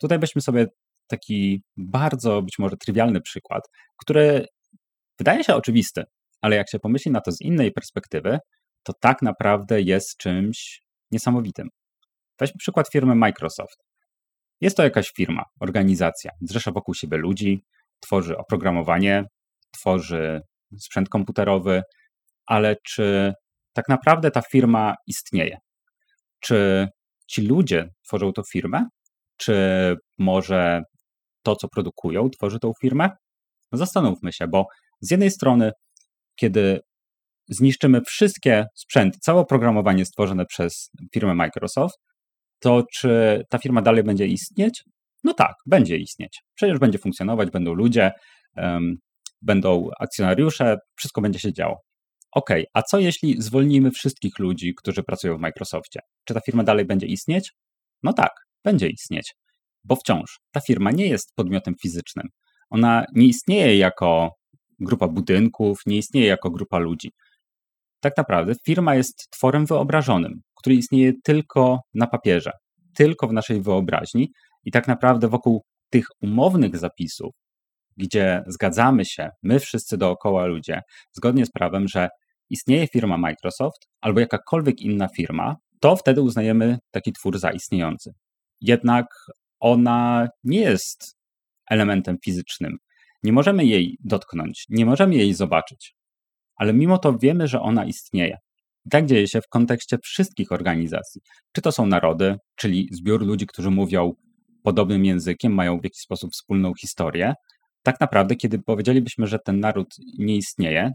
Tutaj 0.00 0.18
weźmy 0.18 0.42
sobie 0.42 0.66
taki 1.06 1.62
bardzo 1.76 2.42
być 2.42 2.58
może 2.58 2.76
trywialny 2.76 3.20
przykład, 3.20 3.62
który 3.96 4.46
wydaje 5.18 5.44
się 5.44 5.54
oczywisty, 5.54 6.04
ale 6.40 6.56
jak 6.56 6.70
się 6.70 6.78
pomyśli 6.78 7.10
na 7.10 7.20
to 7.20 7.32
z 7.32 7.40
innej 7.40 7.72
perspektywy, 7.72 8.38
to 8.82 8.92
tak 9.00 9.22
naprawdę 9.22 9.82
jest 9.82 10.16
czymś 10.16 10.82
niesamowitym. 11.10 11.68
Weźmy 12.40 12.58
przykład 12.58 12.88
firmy 12.92 13.14
Microsoft. 13.14 13.76
Jest 14.60 14.76
to 14.76 14.82
jakaś 14.82 15.12
firma, 15.16 15.44
organizacja, 15.60 16.30
zrzesza 16.40 16.72
wokół 16.72 16.94
siebie 16.94 17.16
ludzi, 17.18 17.64
tworzy 18.02 18.36
oprogramowanie, 18.36 19.24
tworzy 19.72 20.40
sprzęt 20.78 21.08
komputerowy, 21.08 21.82
ale 22.46 22.76
czy 22.86 23.32
tak 23.72 23.88
naprawdę 23.88 24.30
ta 24.30 24.42
firma 24.42 24.94
istnieje? 25.06 25.58
Czy 26.40 26.88
ci 27.28 27.42
ludzie 27.42 27.88
tworzą 28.06 28.32
tą 28.32 28.42
firmę? 28.52 28.86
Czy 29.36 29.54
może 30.18 30.82
to, 31.42 31.56
co 31.56 31.68
produkują, 31.68 32.30
tworzy 32.30 32.58
tą 32.58 32.72
firmę? 32.80 33.10
Zastanówmy 33.72 34.32
się, 34.32 34.48
bo 34.48 34.66
z 35.00 35.10
jednej 35.10 35.30
strony, 35.30 35.72
kiedy 36.36 36.80
zniszczymy 37.48 38.00
wszystkie 38.00 38.66
sprzęty, 38.74 39.18
całe 39.18 39.40
oprogramowanie 39.40 40.04
stworzone 40.06 40.46
przez 40.46 40.90
firmę 41.14 41.34
Microsoft, 41.34 41.98
to 42.60 42.82
czy 42.92 43.42
ta 43.50 43.58
firma 43.58 43.82
dalej 43.82 44.04
będzie 44.04 44.26
istnieć? 44.26 44.84
No 45.24 45.34
tak, 45.34 45.54
będzie 45.66 45.96
istnieć. 45.96 46.42
Przecież 46.54 46.78
będzie 46.78 46.98
funkcjonować, 46.98 47.50
będą 47.50 47.74
ludzie, 47.74 48.10
um, 48.56 48.96
będą 49.42 49.88
akcjonariusze, 50.00 50.76
wszystko 50.96 51.20
będzie 51.20 51.38
się 51.38 51.52
działo. 51.52 51.80
OK, 52.32 52.50
a 52.74 52.82
co 52.82 52.98
jeśli 52.98 53.42
zwolnimy 53.42 53.90
wszystkich 53.90 54.38
ludzi, 54.38 54.74
którzy 54.76 55.02
pracują 55.02 55.36
w 55.36 55.40
Microsoftie? 55.40 56.00
Czy 56.24 56.34
ta 56.34 56.40
firma 56.40 56.64
dalej 56.64 56.84
będzie 56.84 57.06
istnieć? 57.06 57.52
No 58.02 58.12
tak, 58.12 58.32
będzie 58.64 58.88
istnieć, 58.88 59.34
bo 59.84 59.96
wciąż 59.96 60.38
ta 60.52 60.60
firma 60.60 60.90
nie 60.90 61.06
jest 61.06 61.34
podmiotem 61.34 61.74
fizycznym. 61.82 62.28
Ona 62.70 63.04
nie 63.14 63.26
istnieje 63.26 63.78
jako 63.78 64.30
grupa 64.80 65.08
budynków, 65.08 65.80
nie 65.86 65.96
istnieje 65.96 66.26
jako 66.26 66.50
grupa 66.50 66.78
ludzi. 66.78 67.10
Tak 68.00 68.16
naprawdę 68.16 68.54
firma 68.66 68.94
jest 68.94 69.30
tworem 69.30 69.66
wyobrażonym, 69.66 70.40
który 70.54 70.76
istnieje 70.76 71.12
tylko 71.24 71.80
na 71.94 72.06
papierze, 72.06 72.50
tylko 72.96 73.28
w 73.28 73.32
naszej 73.32 73.62
wyobraźni 73.62 74.32
i 74.64 74.70
tak 74.70 74.88
naprawdę 74.88 75.28
wokół 75.28 75.64
tych 75.90 76.06
umownych 76.20 76.76
zapisów, 76.76 77.34
gdzie 77.96 78.42
zgadzamy 78.46 79.04
się, 79.04 79.30
my 79.42 79.60
wszyscy 79.60 79.98
dookoła 79.98 80.46
ludzie, 80.46 80.80
zgodnie 81.12 81.46
z 81.46 81.50
prawem, 81.50 81.88
że 81.88 82.08
istnieje 82.50 82.86
firma 82.86 83.18
Microsoft 83.18 83.88
albo 84.00 84.20
jakakolwiek 84.20 84.80
inna 84.80 85.08
firma, 85.16 85.56
to 85.80 85.96
wtedy 85.96 86.22
uznajemy 86.22 86.78
taki 86.90 87.12
twór 87.12 87.38
za 87.38 87.50
istniejący. 87.50 88.12
Jednak 88.60 89.06
ona 89.60 90.28
nie 90.44 90.60
jest 90.60 91.16
elementem 91.70 92.16
fizycznym. 92.24 92.76
Nie 93.22 93.32
możemy 93.32 93.64
jej 93.64 93.96
dotknąć, 94.04 94.64
nie 94.68 94.86
możemy 94.86 95.14
jej 95.14 95.34
zobaczyć, 95.34 95.94
ale 96.56 96.72
mimo 96.72 96.98
to 96.98 97.18
wiemy, 97.18 97.48
że 97.48 97.60
ona 97.60 97.84
istnieje. 97.84 98.36
I 98.86 98.90
tak 98.90 99.06
dzieje 99.06 99.28
się 99.28 99.40
w 99.40 99.48
kontekście 99.48 99.98
wszystkich 100.02 100.52
organizacji. 100.52 101.20
Czy 101.52 101.62
to 101.62 101.72
są 101.72 101.86
narody, 101.86 102.36
czyli 102.56 102.88
zbiór 102.92 103.26
ludzi, 103.26 103.46
którzy 103.46 103.70
mówią 103.70 104.12
podobnym 104.62 105.04
językiem, 105.04 105.54
mają 105.54 105.80
w 105.80 105.84
jakiś 105.84 106.00
sposób 106.00 106.32
wspólną 106.32 106.72
historię. 106.74 107.34
Tak 107.82 108.00
naprawdę, 108.00 108.36
kiedy 108.36 108.58
powiedzielibyśmy, 108.58 109.26
że 109.26 109.38
ten 109.38 109.60
naród 109.60 109.88
nie 110.18 110.36
istnieje 110.36 110.90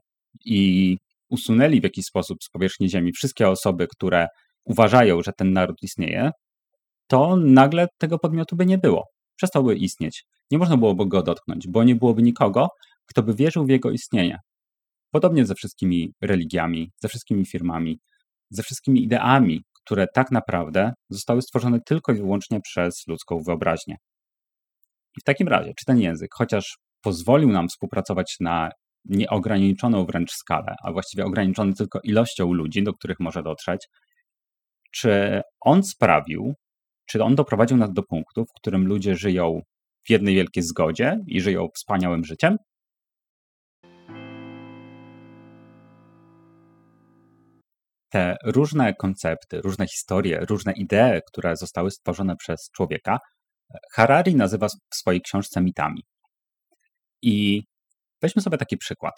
i 0.46 0.98
usunęli 1.30 1.82
w 1.82 1.84
jakiś 1.84 2.06
sposób 2.06 2.38
z 2.44 2.50
powierzchni 2.50 2.90
Ziemi 2.90 3.12
wszystkie 3.12 3.50
osoby, 3.50 3.88
które 3.88 4.28
uważają, 4.66 5.22
że 5.22 5.32
ten 5.38 5.54
naród 5.54 5.78
istnieje, 5.82 6.32
to 7.08 7.36
nagle 7.36 7.88
tego 7.98 8.20
podmiotu 8.20 8.56
by 8.56 8.66
nie 8.66 8.78
było. 8.78 9.04
Przestałby 9.36 9.76
istnieć. 9.76 10.24
Nie 10.52 10.58
można 10.58 10.78
byłoby 10.78 11.08
go 11.08 11.24
dotknąć, 11.24 11.68
bo 11.68 11.84
nie 11.84 11.96
byłoby 11.96 12.22
nikogo, 12.22 12.68
kto 13.06 13.24
by 13.24 13.34
wierzył 13.34 13.66
w 13.66 13.70
jego 13.70 13.92
istnienie. 13.92 14.40
Podobnie 15.12 15.46
ze 15.46 15.56
wszystkimi 15.56 16.14
religiami, 16.22 16.92
ze 17.02 17.08
wszystkimi 17.08 17.46
firmami, 17.46 18.00
ze 18.50 18.64
wszystkimi 18.64 19.04
ideami, 19.04 19.62
które 19.88 20.08
tak 20.14 20.32
naprawdę 20.32 20.94
zostały 21.10 21.42
stworzone 21.42 21.80
tylko 21.86 22.12
i 22.14 22.16
wyłącznie 22.16 22.62
przez 22.62 23.04
ludzką 23.08 23.40
wyobraźnię. 23.46 23.96
I 25.18 25.22
w 25.22 25.24
takim 25.24 25.48
razie, 25.48 25.74
czy 25.78 25.86
ten 25.86 26.00
język, 26.00 26.30
chociaż 26.34 26.78
pozwolił 27.02 27.50
nam 27.50 27.68
współpracować 27.68 28.36
na 28.40 28.70
nieograniczoną 29.06 30.06
wręcz 30.06 30.32
skalę, 30.32 30.76
a 30.84 30.92
właściwie 30.92 31.26
ograniczony 31.26 31.74
tylko 31.74 32.00
ilością 32.04 32.54
ludzi, 32.54 32.84
do 32.84 32.94
których 32.94 33.20
może 33.20 33.44
dotrzeć, 33.44 33.88
czy 34.92 35.42
on 35.62 35.84
sprawił, 35.84 36.54
czy 37.06 37.24
on 37.24 37.36
doprowadził 37.36 37.78
nas 37.78 37.94
do 37.94 38.04
punktu, 38.04 38.46
w 38.46 38.60
którym 38.62 38.88
ludzie 38.88 39.16
żyją 39.16 39.62
w 40.08 40.10
jednej 40.10 40.36
wielkiej 40.36 40.64
zgodzie 40.64 41.20
i 41.28 41.42
żyją 41.42 41.68
wspaniałym 41.76 42.26
życiem? 42.26 42.58
Te 48.18 48.38
różne 48.44 48.94
koncepty, 48.94 49.62
różne 49.62 49.88
historie, 49.88 50.46
różne 50.50 50.74
idee, 50.74 51.22
które 51.28 51.56
zostały 51.56 51.92
stworzone 51.92 52.36
przez 52.36 52.70
człowieka, 52.76 53.20
Harari 53.92 54.36
nazywa 54.36 54.68
w 54.68 54.96
swojej 54.96 55.22
książce 55.22 55.62
mitami. 55.62 56.04
I 57.22 57.64
weźmy 58.22 58.42
sobie 58.42 58.58
taki 58.58 58.78
przykład. 58.78 59.14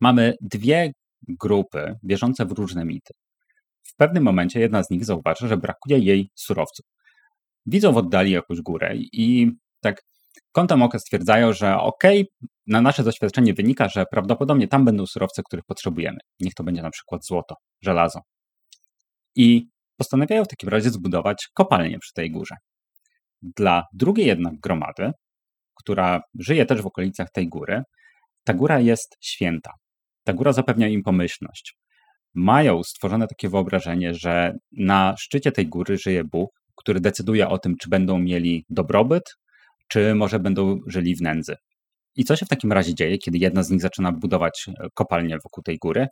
Mamy 0.00 0.34
dwie 0.40 0.92
grupy 1.28 1.94
wierzące 2.02 2.44
w 2.44 2.52
różne 2.52 2.84
mity. 2.84 3.12
W 3.82 3.96
pewnym 3.96 4.22
momencie 4.22 4.60
jedna 4.60 4.82
z 4.82 4.90
nich 4.90 5.04
zauważy, 5.04 5.48
że 5.48 5.56
brakuje 5.56 5.98
jej 5.98 6.30
surowców. 6.34 6.86
Widzą 7.66 7.92
w 7.92 7.96
oddali 7.96 8.30
jakąś 8.30 8.60
górę 8.60 8.94
i 8.96 9.50
tak 9.80 10.02
kątem 10.52 10.82
oka 10.82 10.98
stwierdzają, 10.98 11.52
że 11.52 11.76
okej, 11.76 12.20
okay, 12.20 12.48
na 12.66 12.80
nasze 12.80 13.02
doświadczenie 13.02 13.54
wynika, 13.54 13.88
że 13.88 14.04
prawdopodobnie 14.10 14.68
tam 14.68 14.84
będą 14.84 15.06
surowce, 15.06 15.42
których 15.42 15.64
potrzebujemy. 15.64 16.18
Niech 16.40 16.54
to 16.54 16.64
będzie 16.64 16.82
na 16.82 16.90
przykład 16.90 17.26
złoto, 17.26 17.54
żelazo. 17.82 18.20
I 19.34 19.68
postanawiają 19.96 20.44
w 20.44 20.48
takim 20.48 20.68
razie 20.68 20.90
zbudować 20.90 21.48
kopalnię 21.54 21.98
przy 21.98 22.12
tej 22.12 22.30
górze. 22.30 22.54
Dla 23.42 23.84
drugiej 23.92 24.26
jednak 24.26 24.54
gromady, 24.60 25.12
która 25.74 26.20
żyje 26.38 26.66
też 26.66 26.82
w 26.82 26.86
okolicach 26.86 27.30
tej 27.32 27.48
góry, 27.48 27.82
ta 28.44 28.54
góra 28.54 28.80
jest 28.80 29.16
święta. 29.20 29.70
Ta 30.24 30.32
góra 30.32 30.52
zapewnia 30.52 30.88
im 30.88 31.02
pomyślność. 31.02 31.76
Mają 32.34 32.82
stworzone 32.82 33.28
takie 33.28 33.48
wyobrażenie, 33.48 34.14
że 34.14 34.54
na 34.72 35.14
szczycie 35.18 35.52
tej 35.52 35.66
góry 35.66 35.98
żyje 35.98 36.24
Bóg, 36.24 36.50
który 36.76 37.00
decyduje 37.00 37.48
o 37.48 37.58
tym, 37.58 37.76
czy 37.76 37.88
będą 37.88 38.18
mieli 38.18 38.64
dobrobyt, 38.68 39.24
czy 39.88 40.14
może 40.14 40.38
będą 40.38 40.78
żyli 40.86 41.16
w 41.16 41.22
nędzy. 41.22 41.56
I 42.16 42.24
co 42.24 42.36
się 42.36 42.46
w 42.46 42.48
takim 42.48 42.72
razie 42.72 42.94
dzieje, 42.94 43.18
kiedy 43.18 43.38
jedna 43.38 43.62
z 43.62 43.70
nich 43.70 43.80
zaczyna 43.80 44.12
budować 44.12 44.66
e, 44.68 44.86
kopalnię 44.94 45.38
wokół 45.44 45.62
tej 45.62 45.78
góry? 45.78 46.06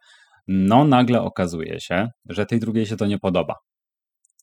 No, 0.48 0.84
nagle 0.84 1.22
okazuje 1.22 1.80
się, 1.80 2.08
że 2.28 2.46
tej 2.46 2.60
drugiej 2.60 2.86
się 2.86 2.96
to 2.96 3.06
nie 3.06 3.18
podoba. 3.18 3.54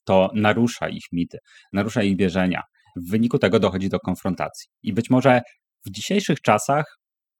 To 0.06 0.30
narusza 0.36 0.90
ich 0.90 1.04
mity, 1.12 1.38
narusza 1.74 2.04
ich 2.04 2.18
wierzenia. 2.18 2.64
W 2.96 3.12
wyniku 3.12 3.40
tego 3.40 3.60
dochodzi 3.60 3.90
do 3.90 4.00
konfrontacji. 4.00 4.68
I 4.84 4.94
być 4.94 5.10
może 5.10 5.42
w 5.86 5.92
dzisiejszych 5.92 6.42
czasach, 6.42 6.86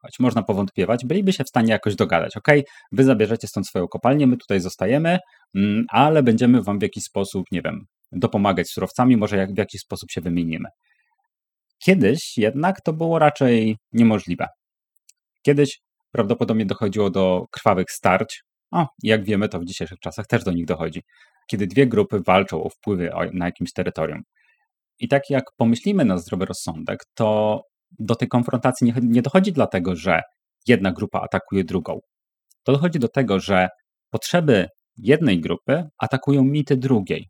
choć 0.02 0.20
można 0.20 0.44
powątpiewać, 0.44 1.06
byliby 1.06 1.34
się 1.34 1.44
w 1.44 1.50
stanie 1.50 1.72
jakoś 1.72 1.96
dogadać. 1.96 2.38
Ok, 2.38 2.48
wy 2.92 3.04
zabierzecie 3.04 3.48
stąd 3.48 3.68
swoją 3.68 3.88
kopalnię, 3.88 4.28
my 4.28 4.38
tutaj 4.38 4.60
zostajemy, 4.60 5.20
mm, 5.56 5.86
ale 5.90 6.24
będziemy 6.24 6.62
wam 6.62 6.80
w 6.80 6.82
jakiś 6.82 7.04
sposób, 7.04 7.46
nie 7.52 7.62
wiem, 7.62 7.86
dopomagać 8.12 8.70
surowcami, 8.70 9.18
może 9.18 9.48
w 9.48 9.58
jakiś 9.58 9.82
sposób 9.82 10.12
się 10.12 10.22
wymienimy. 10.22 10.70
Kiedyś 11.84 12.38
jednak 12.38 12.82
to 12.82 12.94
było 12.94 13.20
raczej 13.20 13.78
niemożliwe. 13.94 14.48
Kiedyś 15.42 15.80
prawdopodobnie 16.12 16.66
dochodziło 16.66 17.10
do 17.10 17.46
krwawych 17.52 17.92
starć. 17.92 18.44
O, 18.72 18.88
jak 19.04 19.24
wiemy, 19.24 19.50
to 19.50 19.60
w 19.60 19.66
dzisiejszych 19.66 20.00
czasach 20.00 20.28
też 20.28 20.44
do 20.44 20.52
nich 20.52 20.66
dochodzi, 20.66 21.02
kiedy 21.48 21.68
dwie 21.68 21.88
grupy 21.88 22.20
walczą 22.20 22.64
o 22.64 22.70
wpływy 22.70 23.12
na 23.34 23.46
jakimś 23.46 23.74
terytorium. 23.74 24.22
I 25.00 25.08
tak 25.08 25.30
jak 25.30 25.44
pomyślimy 25.58 26.06
na 26.06 26.18
zdrowy 26.18 26.46
rozsądek, 26.46 27.00
to 27.14 27.62
do 28.00 28.16
tej 28.16 28.28
konfrontacji 28.28 28.88
nie, 28.88 28.94
nie 29.02 29.22
dochodzi 29.22 29.52
dlatego, 29.52 29.96
że 29.96 30.22
jedna 30.68 30.92
grupa 30.92 31.20
atakuje 31.20 31.64
drugą. 31.64 32.00
To 32.64 32.72
dochodzi 32.72 33.00
do 33.00 33.08
tego, 33.08 33.40
że 33.40 33.68
potrzeby 34.10 34.68
jednej 34.98 35.42
grupy 35.42 35.84
atakują 35.98 36.44
mity 36.44 36.78
drugiej. 36.78 37.30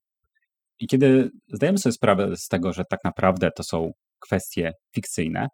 I 0.80 0.88
kiedy 0.88 1.30
zdajemy 1.54 1.78
sobie 1.78 1.94
sprawę 1.94 2.38
z 2.38 2.48
tego, 2.48 2.74
że 2.74 2.84
tak 2.90 3.00
naprawdę 3.04 3.52
to 3.56 3.64
są 3.64 3.92
kwestie 4.22 4.72
fikcyjne, 4.96 5.48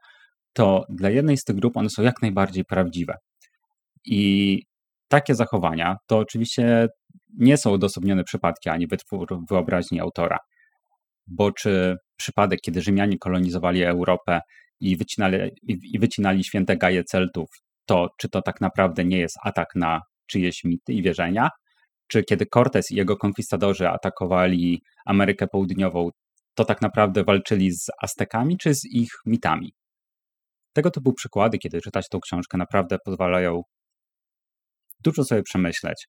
to 0.54 0.86
dla 0.90 1.10
jednej 1.10 1.38
z 1.38 1.44
tych 1.44 1.56
grup 1.56 1.78
one 1.78 1.90
są 1.90 2.04
jak 2.04 2.22
najbardziej 2.22 2.66
prawdziwe. 2.66 3.16
I 4.06 4.62
takie 5.08 5.36
zachowania 5.36 5.96
to 6.08 6.18
oczywiście 6.18 6.88
nie 7.38 7.58
są 7.58 7.72
odosobnione 7.72 8.24
przypadki 8.24 8.70
ani 8.70 8.88
wytwór 8.88 9.28
wyobraźni 9.50 10.00
autora. 10.00 10.38
Bo 11.28 11.52
czy 11.52 11.96
przypadek, 12.18 12.60
kiedy 12.62 12.82
Rzymianie 12.82 13.18
kolonizowali 13.18 13.84
Europę 13.84 14.40
i 14.80 14.98
wycinali, 14.98 15.38
i 15.94 16.00
wycinali 16.00 16.44
święte 16.44 16.78
gaje 16.78 17.04
Celtów, 17.04 17.50
to 17.86 18.10
czy 18.18 18.30
to 18.30 18.42
tak 18.42 18.62
naprawdę 18.62 19.06
nie 19.06 19.18
jest 19.20 19.38
atak 19.44 19.68
na 19.76 20.02
czyjeś 20.28 20.64
mity 20.64 20.94
i 20.94 21.02
wierzenia? 21.02 21.50
Czy 22.08 22.24
kiedy 22.24 22.46
Cortés 22.46 22.92
i 22.92 22.96
jego 22.96 23.18
konkwistadorzy 23.18 23.90
atakowali 23.90 24.82
Amerykę 25.06 25.48
Południową, 25.48 26.10
to 26.58 26.66
tak 26.66 26.82
naprawdę 26.82 27.24
walczyli 27.24 27.72
z 27.72 27.86
Aztekami 28.02 28.58
czy 28.58 28.76
z 28.76 28.86
ich 28.86 29.10
mitami? 29.26 29.74
Tego 30.74 30.92
typu 30.92 31.14
przykłady, 31.14 31.58
kiedy 31.58 31.82
czytać 31.82 32.10
tą 32.10 32.20
książkę, 32.20 32.58
naprawdę 32.58 32.98
pozwalają 33.06 33.62
dużo 35.04 35.24
sobie 35.24 35.44
przemyśleć. 35.44 36.08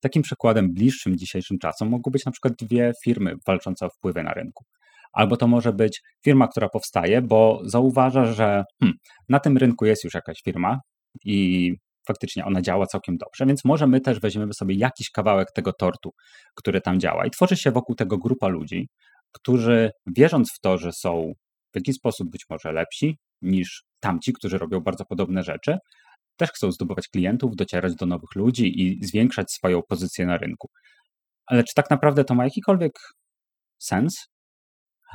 Takim 0.00 0.22
przykładem 0.22 0.72
bliższym 0.72 1.18
dzisiejszym 1.18 1.58
czasom 1.58 1.88
mogą 1.88 2.10
być 2.10 2.24
na 2.24 2.32
przykład 2.32 2.54
dwie 2.54 2.92
firmy 3.04 3.34
walczące 3.46 3.86
o 3.86 3.90
wpływy 3.90 4.22
na 4.22 4.34
rynku. 4.34 4.64
Albo 5.12 5.36
to 5.36 5.46
może 5.46 5.72
być 5.72 6.00
firma, 6.24 6.48
która 6.48 6.68
powstaje, 6.68 7.22
bo 7.22 7.60
zauważa, 7.64 8.26
że 8.26 8.64
hmm, 8.80 8.98
na 9.28 9.40
tym 9.40 9.56
rynku 9.56 9.86
jest 9.86 10.04
już 10.04 10.14
jakaś 10.14 10.42
firma 10.44 10.78
i 11.24 11.72
faktycznie 12.06 12.44
ona 12.44 12.62
działa 12.62 12.86
całkiem 12.86 13.16
dobrze, 13.16 13.46
więc 13.46 13.64
może 13.64 13.86
my 13.86 14.00
też 14.00 14.20
weźmiemy 14.20 14.54
sobie 14.54 14.74
jakiś 14.74 15.10
kawałek 15.10 15.52
tego 15.52 15.72
tortu, 15.72 16.10
który 16.54 16.80
tam 16.80 17.00
działa. 17.00 17.26
I 17.26 17.30
tworzy 17.30 17.56
się 17.56 17.70
wokół 17.70 17.94
tego 17.94 18.18
grupa 18.18 18.48
ludzi, 18.48 18.88
którzy 19.32 19.90
wierząc 20.06 20.52
w 20.52 20.60
to, 20.60 20.78
że 20.78 20.92
są 20.92 21.32
w 21.72 21.76
jakiś 21.76 21.96
sposób 21.96 22.30
być 22.30 22.44
może 22.50 22.72
lepsi 22.72 23.18
niż 23.42 23.84
tamci, 24.00 24.32
którzy 24.32 24.58
robią 24.58 24.80
bardzo 24.80 25.04
podobne 25.04 25.42
rzeczy, 25.42 25.78
też 26.36 26.50
chcą 26.50 26.72
zdobywać 26.72 27.08
klientów, 27.08 27.56
docierać 27.56 27.94
do 27.94 28.06
nowych 28.06 28.34
ludzi 28.34 28.82
i 28.82 29.04
zwiększać 29.04 29.52
swoją 29.52 29.82
pozycję 29.82 30.26
na 30.26 30.36
rynku. 30.36 30.68
Ale 31.46 31.64
czy 31.64 31.74
tak 31.74 31.90
naprawdę 31.90 32.24
to 32.24 32.34
ma 32.34 32.44
jakikolwiek 32.44 32.92
sens? 33.78 34.26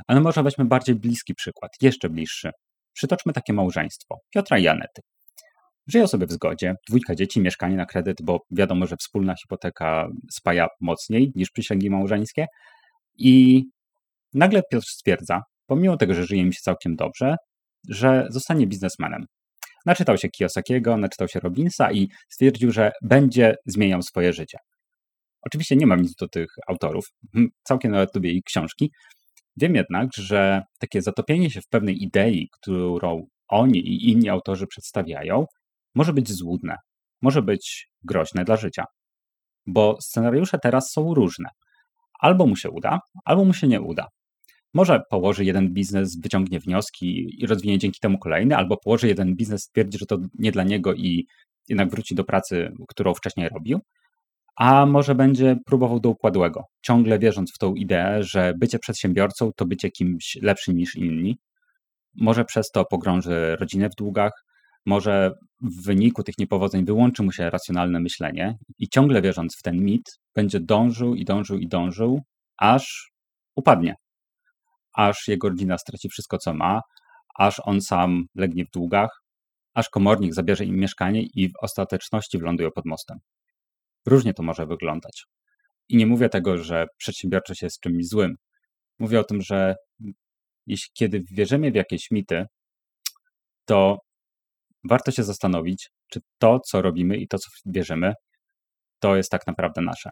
Ale 0.06 0.20
może 0.20 0.42
weźmy 0.42 0.64
bardziej 0.64 0.94
bliski 0.94 1.34
przykład, 1.34 1.72
jeszcze 1.80 2.10
bliższy. 2.10 2.50
Przytoczmy 2.92 3.32
takie 3.32 3.52
małżeństwo 3.52 4.18
Piotra 4.30 4.58
i 4.58 4.68
Anety. 4.68 5.02
Żyją 5.86 6.06
sobie 6.06 6.26
w 6.26 6.32
zgodzie, 6.32 6.74
dwójka 6.88 7.14
dzieci, 7.14 7.40
mieszkanie 7.40 7.76
na 7.76 7.86
kredyt, 7.86 8.22
bo 8.22 8.40
wiadomo, 8.50 8.86
że 8.86 8.96
wspólna 8.96 9.34
hipoteka 9.42 10.08
spaja 10.32 10.68
mocniej 10.80 11.32
niż 11.34 11.50
przysięgi 11.50 11.90
małżeńskie. 11.90 12.46
I 13.18 13.64
nagle 14.36 14.62
Piotr 14.70 14.86
stwierdza, 14.86 15.42
pomimo 15.66 15.96
tego, 15.96 16.14
że 16.14 16.24
żyje 16.24 16.44
mi 16.44 16.54
się 16.54 16.60
całkiem 16.62 16.96
dobrze, 16.96 17.36
że 17.88 18.26
zostanie 18.30 18.66
biznesmenem. 18.66 19.24
Naczytał 19.86 20.18
się 20.18 20.28
Kiyosakiego, 20.28 20.96
naczytał 20.96 21.28
się 21.28 21.40
Robinsa 21.40 21.92
i 21.92 22.08
stwierdził, 22.28 22.72
że 22.72 22.92
będzie 23.02 23.54
zmieniał 23.66 24.02
swoje 24.02 24.32
życie. 24.32 24.58
Oczywiście 25.42 25.76
nie 25.76 25.86
mam 25.86 26.02
nic 26.02 26.14
do 26.14 26.28
tych 26.28 26.46
autorów, 26.68 27.04
hm, 27.34 27.48
całkiem 27.64 27.92
nawet 27.92 28.14
lubię 28.14 28.32
ich 28.32 28.42
książki. 28.44 28.90
Wiem 29.56 29.74
jednak, 29.74 30.08
że 30.14 30.62
takie 30.78 31.02
zatopienie 31.02 31.50
się 31.50 31.60
w 31.60 31.68
pewnej 31.68 32.02
idei, 32.02 32.48
którą 32.52 33.26
oni 33.48 33.78
i 33.78 34.10
inni 34.10 34.28
autorzy 34.28 34.66
przedstawiają, 34.66 35.44
może 35.94 36.12
być 36.12 36.32
złudne, 36.32 36.76
może 37.22 37.42
być 37.42 37.88
groźne 38.02 38.44
dla 38.44 38.56
życia. 38.56 38.84
Bo 39.66 39.96
scenariusze 40.00 40.58
teraz 40.62 40.90
są 40.90 41.14
różne. 41.14 41.48
Albo 42.20 42.46
mu 42.46 42.56
się 42.56 42.70
uda, 42.70 43.00
albo 43.24 43.44
mu 43.44 43.54
się 43.54 43.68
nie 43.68 43.80
uda. 43.80 44.06
Może 44.76 45.00
położy 45.10 45.44
jeden 45.44 45.72
biznes, 45.72 46.20
wyciągnie 46.20 46.60
wnioski 46.60 47.42
i 47.42 47.46
rozwinie 47.46 47.78
dzięki 47.78 48.00
temu 48.00 48.18
kolejny, 48.18 48.56
albo 48.56 48.76
położy 48.76 49.08
jeden 49.08 49.36
biznes, 49.36 49.62
stwierdzi, 49.62 49.98
że 49.98 50.06
to 50.06 50.18
nie 50.38 50.52
dla 50.52 50.64
niego 50.64 50.94
i 50.94 51.26
jednak 51.68 51.90
wróci 51.90 52.14
do 52.14 52.24
pracy, 52.24 52.72
którą 52.88 53.14
wcześniej 53.14 53.48
robił. 53.48 53.80
A 54.56 54.86
może 54.86 55.14
będzie 55.14 55.56
próbował 55.66 56.00
do 56.00 56.08
układłego, 56.08 56.64
ciągle 56.82 57.18
wierząc 57.18 57.54
w 57.54 57.58
tą 57.58 57.74
ideę, 57.74 58.22
że 58.22 58.54
bycie 58.58 58.78
przedsiębiorcą 58.78 59.50
to 59.56 59.66
bycie 59.66 59.90
kimś 59.90 60.38
lepszym 60.42 60.76
niż 60.76 60.94
inni. 60.96 61.38
Może 62.14 62.44
przez 62.44 62.70
to 62.70 62.84
pogrąży 62.84 63.56
rodzinę 63.60 63.90
w 63.90 63.94
długach, 63.94 64.32
może 64.86 65.32
w 65.62 65.84
wyniku 65.84 66.22
tych 66.22 66.38
niepowodzeń 66.38 66.84
wyłączy 66.84 67.22
mu 67.22 67.32
się 67.32 67.50
racjonalne 67.50 68.00
myślenie 68.00 68.58
i 68.78 68.88
ciągle 68.88 69.22
wierząc 69.22 69.56
w 69.56 69.62
ten 69.62 69.84
mit, 69.84 70.04
będzie 70.34 70.60
dążył 70.60 71.14
i 71.14 71.24
dążył 71.24 71.58
i 71.58 71.68
dążył, 71.68 72.20
aż 72.58 73.12
upadnie 73.56 73.94
aż 74.96 75.28
jego 75.28 75.48
rodzina 75.48 75.78
straci 75.78 76.08
wszystko, 76.08 76.38
co 76.38 76.54
ma, 76.54 76.80
aż 77.38 77.60
on 77.64 77.80
sam 77.80 78.24
legnie 78.34 78.64
w 78.64 78.70
długach, 78.70 79.22
aż 79.74 79.88
komornik 79.88 80.34
zabierze 80.34 80.64
im 80.64 80.76
mieszkanie 80.76 81.22
i 81.22 81.48
w 81.48 81.52
ostateczności 81.62 82.38
wylądują 82.38 82.70
pod 82.70 82.84
mostem. 82.84 83.18
Różnie 84.06 84.34
to 84.34 84.42
może 84.42 84.66
wyglądać. 84.66 85.24
I 85.88 85.96
nie 85.96 86.06
mówię 86.06 86.28
tego, 86.28 86.58
że 86.58 86.86
przedsiębiorczość 86.96 87.62
jest 87.62 87.80
czymś 87.80 88.08
złym. 88.08 88.34
Mówię 88.98 89.20
o 89.20 89.24
tym, 89.24 89.42
że 89.42 89.74
jeśli 90.66 90.90
kiedy 90.94 91.24
wierzymy 91.30 91.70
w 91.70 91.74
jakieś 91.74 92.10
mity, 92.10 92.46
to 93.64 93.98
warto 94.84 95.10
się 95.10 95.24
zastanowić, 95.24 95.90
czy 96.10 96.20
to, 96.38 96.60
co 96.60 96.82
robimy 96.82 97.16
i 97.16 97.28
to, 97.28 97.38
co 97.38 97.48
wierzymy, 97.66 98.12
to 99.00 99.16
jest 99.16 99.30
tak 99.30 99.46
naprawdę 99.46 99.82
nasze. 99.82 100.10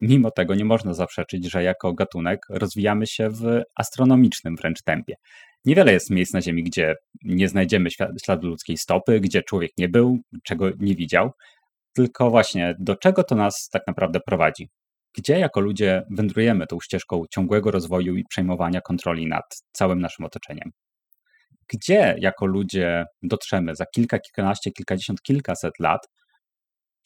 Mimo 0.00 0.30
tego 0.30 0.54
nie 0.54 0.64
można 0.64 0.94
zaprzeczyć, 0.94 1.50
że 1.50 1.62
jako 1.62 1.92
gatunek 1.92 2.46
rozwijamy 2.48 3.06
się 3.06 3.30
w 3.30 3.62
astronomicznym 3.74 4.56
wręcz 4.56 4.82
tempie. 4.82 5.14
Niewiele 5.64 5.92
jest 5.92 6.10
miejsc 6.10 6.32
na 6.32 6.42
Ziemi, 6.42 6.62
gdzie 6.62 6.94
nie 7.22 7.48
znajdziemy 7.48 7.90
śladu 8.24 8.48
ludzkiej 8.48 8.76
stopy, 8.76 9.20
gdzie 9.20 9.42
człowiek 9.42 9.70
nie 9.78 9.88
był, 9.88 10.18
czego 10.44 10.70
nie 10.78 10.94
widział, 10.94 11.30
tylko 11.92 12.30
właśnie 12.30 12.74
do 12.78 12.96
czego 12.96 13.24
to 13.24 13.34
nas 13.34 13.68
tak 13.72 13.82
naprawdę 13.86 14.20
prowadzi. 14.20 14.68
Gdzie 15.14 15.38
jako 15.38 15.60
ludzie 15.60 16.02
wędrujemy 16.10 16.66
tą 16.66 16.80
ścieżką 16.80 17.24
ciągłego 17.30 17.70
rozwoju 17.70 18.16
i 18.16 18.24
przejmowania 18.24 18.80
kontroli 18.80 19.26
nad 19.26 19.44
całym 19.72 20.00
naszym 20.00 20.24
otoczeniem. 20.24 20.70
Gdzie 21.68 22.16
jako 22.18 22.46
ludzie 22.46 23.04
dotrzemy 23.22 23.74
za 23.74 23.86
kilka, 23.86 24.18
kilkanaście, 24.18 24.70
kilkadziesiąt, 24.70 25.22
kilkaset 25.22 25.74
lat, 25.80 26.08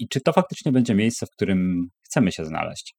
i 0.00 0.08
czy 0.08 0.20
to 0.20 0.32
faktycznie 0.32 0.72
będzie 0.72 0.94
miejsce, 0.94 1.26
w 1.26 1.30
którym 1.30 1.88
chcemy 2.02 2.32
się 2.32 2.44
znaleźć. 2.44 2.94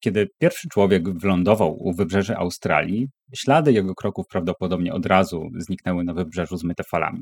Kiedy 0.00 0.28
pierwszy 0.38 0.68
człowiek 0.68 1.18
wylądował 1.18 1.76
u 1.82 1.92
wybrzeży 1.92 2.36
Australii, 2.36 3.08
ślady 3.34 3.72
jego 3.72 3.94
kroków 3.94 4.26
prawdopodobnie 4.30 4.92
od 4.92 5.06
razu 5.06 5.48
zniknęły 5.58 6.04
na 6.04 6.14
wybrzeżu 6.14 6.56
zmyte 6.56 6.84
falami. 6.84 7.20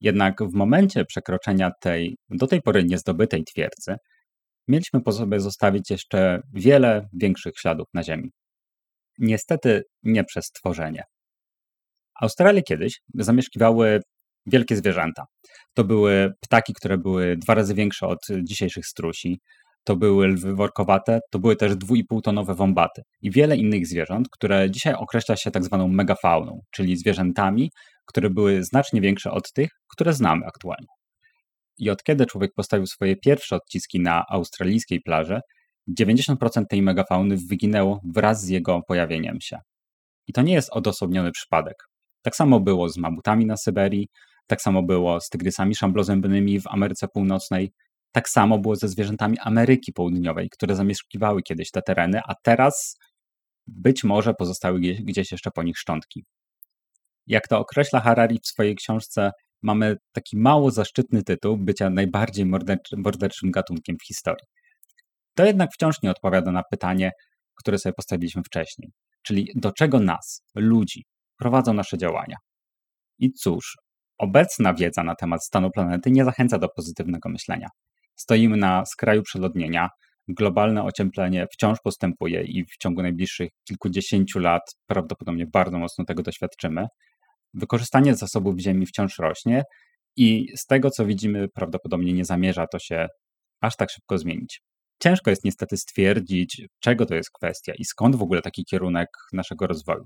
Jednak 0.00 0.42
w 0.42 0.54
momencie 0.54 1.04
przekroczenia 1.04 1.70
tej 1.80 2.16
do 2.30 2.46
tej 2.46 2.62
pory 2.62 2.84
niezdobytej 2.84 3.44
twierdzy, 3.44 3.96
mieliśmy 4.68 5.00
po 5.00 5.12
sobie 5.12 5.40
zostawić 5.40 5.90
jeszcze 5.90 6.40
wiele 6.52 7.08
większych 7.12 7.54
śladów 7.58 7.86
na 7.94 8.02
Ziemi. 8.02 8.30
Niestety 9.18 9.82
nie 10.02 10.24
przez 10.24 10.50
tworzenie. 10.50 11.02
Australię 12.20 12.62
kiedyś 12.62 13.00
zamieszkiwały 13.14 14.00
wielkie 14.46 14.76
zwierzęta. 14.76 15.24
To 15.74 15.84
były 15.84 16.32
ptaki, 16.40 16.72
które 16.74 16.98
były 16.98 17.36
dwa 17.36 17.54
razy 17.54 17.74
większe 17.74 18.06
od 18.06 18.18
dzisiejszych 18.42 18.86
strusi. 18.86 19.40
To 19.84 19.96
były 19.96 20.28
lwy 20.28 20.54
workowate, 20.54 21.20
to 21.30 21.38
były 21.38 21.56
też 21.56 21.76
dwuipółtonowe 21.76 22.54
wąbaty 22.54 23.02
i 23.20 23.30
wiele 23.30 23.56
innych 23.56 23.86
zwierząt, 23.86 24.28
które 24.32 24.70
dzisiaj 24.70 24.94
określa 24.94 25.36
się 25.36 25.50
tak 25.50 25.64
zwaną 25.64 25.88
megafauną, 25.88 26.60
czyli 26.70 26.96
zwierzętami, 26.96 27.70
które 28.06 28.30
były 28.30 28.64
znacznie 28.64 29.00
większe 29.00 29.30
od 29.30 29.52
tych, 29.52 29.70
które 29.88 30.12
znamy 30.12 30.46
aktualnie. 30.46 30.86
I 31.78 31.90
od 31.90 32.02
kiedy 32.02 32.26
człowiek 32.26 32.50
postawił 32.56 32.86
swoje 32.86 33.16
pierwsze 33.16 33.56
odciski 33.56 34.00
na 34.00 34.24
australijskiej 34.28 35.00
plaży, 35.00 35.40
90% 36.00 36.64
tej 36.68 36.82
megafauny 36.82 37.36
wyginęło 37.50 38.00
wraz 38.14 38.44
z 38.44 38.48
jego 38.48 38.80
pojawieniem 38.88 39.40
się. 39.40 39.58
I 40.26 40.32
to 40.32 40.42
nie 40.42 40.54
jest 40.54 40.70
odosobniony 40.72 41.30
przypadek. 41.32 41.76
Tak 42.22 42.36
samo 42.36 42.60
było 42.60 42.88
z 42.88 42.96
mamutami 42.96 43.46
na 43.46 43.56
Syberii, 43.56 44.08
tak 44.46 44.62
samo 44.62 44.82
było 44.82 45.20
z 45.20 45.28
tygrysami 45.28 45.74
szamblozębnymi 45.74 46.60
w 46.60 46.66
Ameryce 46.66 47.08
Północnej, 47.08 47.72
tak 48.12 48.28
samo 48.28 48.58
było 48.58 48.76
ze 48.76 48.88
zwierzętami 48.88 49.38
Ameryki 49.38 49.92
Południowej, 49.92 50.48
które 50.50 50.76
zamieszkiwały 50.76 51.42
kiedyś 51.42 51.70
te 51.70 51.82
tereny, 51.82 52.20
a 52.28 52.34
teraz 52.42 52.96
być 53.66 54.04
może 54.04 54.34
pozostały 54.34 54.80
gdzieś 54.80 55.32
jeszcze 55.32 55.50
po 55.50 55.62
nich 55.62 55.78
szczątki. 55.78 56.24
Jak 57.26 57.48
to 57.48 57.58
określa 57.58 58.00
Harari 58.00 58.38
w 58.38 58.46
swojej 58.46 58.76
książce, 58.76 59.30
mamy 59.62 59.96
taki 60.12 60.36
mało 60.36 60.70
zaszczytny 60.70 61.22
tytuł 61.22 61.56
bycia 61.56 61.90
najbardziej 61.90 62.46
morderczym 62.96 63.50
gatunkiem 63.50 63.96
w 64.02 64.06
historii. 64.06 64.46
To 65.34 65.44
jednak 65.44 65.70
wciąż 65.74 66.02
nie 66.02 66.10
odpowiada 66.10 66.52
na 66.52 66.62
pytanie, 66.70 67.10
które 67.54 67.78
sobie 67.78 67.92
postawiliśmy 67.92 68.42
wcześniej, 68.42 68.90
czyli 69.22 69.52
do 69.54 69.72
czego 69.72 70.00
nas, 70.00 70.42
ludzi, 70.54 71.04
prowadzą 71.42 71.74
nasze 71.74 71.98
działania. 71.98 72.36
I 73.18 73.32
cóż, 73.32 73.76
obecna 74.18 74.74
wiedza 74.74 75.04
na 75.04 75.14
temat 75.14 75.44
stanu 75.44 75.70
planety 75.70 76.10
nie 76.10 76.24
zachęca 76.24 76.58
do 76.58 76.68
pozytywnego 76.68 77.28
myślenia. 77.28 77.68
Stoimy 78.16 78.56
na 78.56 78.86
skraju 78.86 79.22
przelodnienia, 79.22 79.88
globalne 80.28 80.84
ocieplenie 80.84 81.46
wciąż 81.52 81.78
postępuje 81.84 82.42
i 82.42 82.64
w 82.64 82.76
ciągu 82.76 83.02
najbliższych 83.02 83.50
kilkudziesięciu 83.68 84.38
lat 84.38 84.62
prawdopodobnie 84.86 85.46
bardzo 85.46 85.78
mocno 85.78 86.04
tego 86.04 86.22
doświadczymy. 86.22 86.86
Wykorzystanie 87.54 88.14
zasobów 88.14 88.58
Ziemi 88.58 88.86
wciąż 88.86 89.18
rośnie 89.18 89.62
i 90.16 90.46
z 90.56 90.66
tego 90.66 90.90
co 90.90 91.06
widzimy, 91.06 91.48
prawdopodobnie 91.48 92.12
nie 92.12 92.24
zamierza 92.24 92.66
to 92.66 92.78
się 92.78 93.08
aż 93.60 93.76
tak 93.76 93.90
szybko 93.90 94.18
zmienić. 94.18 94.62
Ciężko 95.02 95.30
jest 95.30 95.44
niestety 95.44 95.76
stwierdzić, 95.76 96.62
czego 96.80 97.06
to 97.06 97.14
jest 97.14 97.30
kwestia 97.30 97.72
i 97.78 97.84
skąd 97.84 98.16
w 98.16 98.22
ogóle 98.22 98.42
taki 98.42 98.64
kierunek 98.64 99.08
naszego 99.32 99.66
rozwoju. 99.66 100.04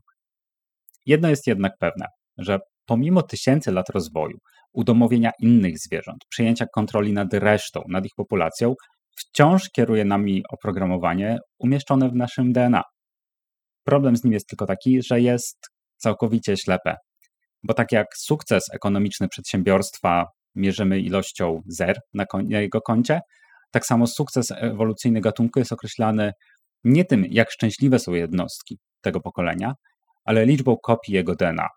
Jedno 1.06 1.28
jest 1.28 1.46
jednak 1.46 1.72
pewne, 1.80 2.06
że 2.38 2.58
pomimo 2.86 3.22
tysięcy 3.22 3.72
lat 3.72 3.88
rozwoju, 3.88 4.38
udomowienia 4.72 5.30
innych 5.40 5.78
zwierząt, 5.78 6.18
przejęcia 6.28 6.66
kontroli 6.74 7.12
nad 7.12 7.34
resztą, 7.34 7.82
nad 7.88 8.06
ich 8.06 8.12
populacją, 8.16 8.74
wciąż 9.16 9.70
kieruje 9.70 10.04
nami 10.04 10.42
oprogramowanie 10.50 11.38
umieszczone 11.58 12.08
w 12.08 12.14
naszym 12.14 12.52
DNA. 12.52 12.82
Problem 13.84 14.16
z 14.16 14.24
nim 14.24 14.32
jest 14.32 14.46
tylko 14.48 14.66
taki, 14.66 15.02
że 15.02 15.20
jest 15.20 15.56
całkowicie 15.96 16.56
ślepe, 16.56 16.96
bo 17.62 17.74
tak 17.74 17.92
jak 17.92 18.06
sukces 18.16 18.64
ekonomiczny 18.74 19.28
przedsiębiorstwa 19.28 20.24
mierzymy 20.54 21.00
ilością 21.00 21.62
zer 21.68 22.00
na, 22.14 22.24
na 22.34 22.60
jego 22.60 22.80
koncie, 22.80 23.20
tak 23.70 23.86
samo 23.86 24.06
sukces 24.06 24.50
ewolucyjny 24.50 25.20
gatunku 25.20 25.58
jest 25.58 25.72
określany 25.72 26.32
nie 26.84 27.04
tym, 27.04 27.24
jak 27.30 27.50
szczęśliwe 27.50 27.98
są 27.98 28.12
jednostki 28.12 28.78
tego 29.00 29.20
pokolenia, 29.20 29.74
ale 30.26 30.46
liczbą 30.46 30.76
kopii 30.76 31.14
jego 31.14 31.34
DNA. 31.34 31.68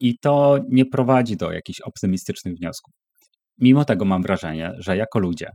I 0.00 0.18
to 0.18 0.58
nie 0.68 0.86
prowadzi 0.86 1.36
do 1.36 1.52
jakichś 1.52 1.80
optymistycznych 1.80 2.54
wniosków. 2.56 2.94
Mimo 3.58 3.84
tego 3.84 4.04
mam 4.04 4.22
wrażenie, 4.22 4.72
że 4.78 4.96
jako 4.96 5.18
ludzie, 5.18 5.50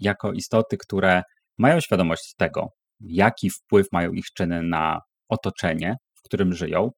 jako 0.00 0.32
istoty, 0.32 0.76
które 0.76 1.22
mają 1.58 1.80
świadomość 1.80 2.34
tego, 2.36 2.68
jaki 3.00 3.50
wpływ 3.50 3.86
mają 3.92 4.12
ich 4.12 4.26
czyny 4.36 4.62
na 4.62 5.00
otoczenie, 5.28 5.96
w 6.14 6.22
którym 6.22 6.52
żyją, 6.52 6.90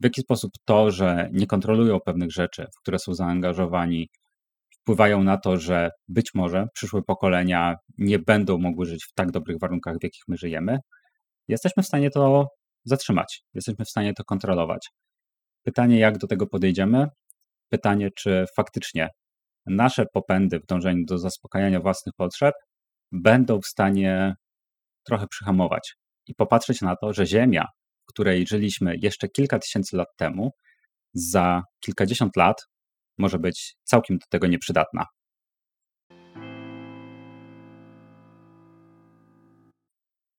w 0.00 0.04
jaki 0.04 0.20
sposób 0.20 0.52
to, 0.64 0.90
że 0.90 1.28
nie 1.32 1.46
kontrolują 1.46 2.00
pewnych 2.00 2.32
rzeczy, 2.32 2.66
w 2.76 2.80
które 2.80 2.98
są 2.98 3.14
zaangażowani, 3.14 4.08
wpływają 4.70 5.24
na 5.24 5.36
to, 5.36 5.56
że 5.56 5.90
być 6.08 6.30
może 6.34 6.66
przyszłe 6.74 7.02
pokolenia 7.02 7.76
nie 7.98 8.18
będą 8.18 8.58
mogły 8.58 8.86
żyć 8.86 9.04
w 9.04 9.14
tak 9.14 9.30
dobrych 9.30 9.58
warunkach, 9.58 9.98
w 9.98 10.02
jakich 10.02 10.22
my 10.28 10.36
żyjemy, 10.36 10.78
jesteśmy 11.48 11.82
w 11.82 11.86
stanie 11.86 12.10
to 12.10 12.46
zatrzymać, 12.84 13.42
jesteśmy 13.54 13.84
w 13.84 13.90
stanie 13.90 14.14
to 14.14 14.24
kontrolować. 14.24 14.88
Pytanie, 15.62 15.98
jak 15.98 16.18
do 16.18 16.26
tego 16.26 16.46
podejdziemy? 16.46 17.06
Pytanie, 17.68 18.10
czy 18.16 18.44
faktycznie 18.56 19.08
nasze 19.66 20.06
popędy 20.12 20.60
w 20.60 20.66
dążeniu 20.66 21.04
do 21.04 21.18
zaspokajania 21.18 21.80
własnych 21.80 22.14
potrzeb 22.16 22.54
będą 23.12 23.60
w 23.60 23.66
stanie 23.66 24.34
trochę 25.06 25.26
przyhamować 25.26 25.94
i 26.26 26.34
popatrzeć 26.34 26.80
na 26.80 26.96
to, 26.96 27.12
że 27.12 27.26
Ziemia, 27.26 27.66
w 28.02 28.12
której 28.12 28.46
żyliśmy 28.46 28.94
jeszcze 29.02 29.28
kilka 29.28 29.58
tysięcy 29.58 29.96
lat 29.96 30.08
temu, 30.16 30.50
za 31.14 31.62
kilkadziesiąt 31.80 32.36
lat 32.36 32.66
może 33.18 33.38
być 33.38 33.76
całkiem 33.84 34.18
do 34.18 34.26
tego 34.30 34.46
nieprzydatna. 34.46 35.06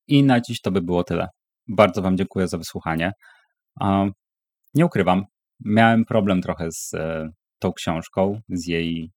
I 0.08 0.24
na 0.24 0.40
dziś 0.40 0.60
to 0.60 0.70
by 0.70 0.82
było 0.82 1.04
tyle. 1.04 1.28
Bardzo 1.76 2.02
Wam 2.02 2.16
dziękuję 2.16 2.48
za 2.48 2.58
wysłuchanie. 2.58 3.12
Nie 4.74 4.86
ukrywam, 4.86 5.24
miałem 5.64 6.04
problem 6.04 6.42
trochę 6.42 6.72
z 6.72 6.94
e, 6.94 7.28
tą 7.58 7.72
książką, 7.72 8.40
z 8.48 8.66
jej 8.66 9.10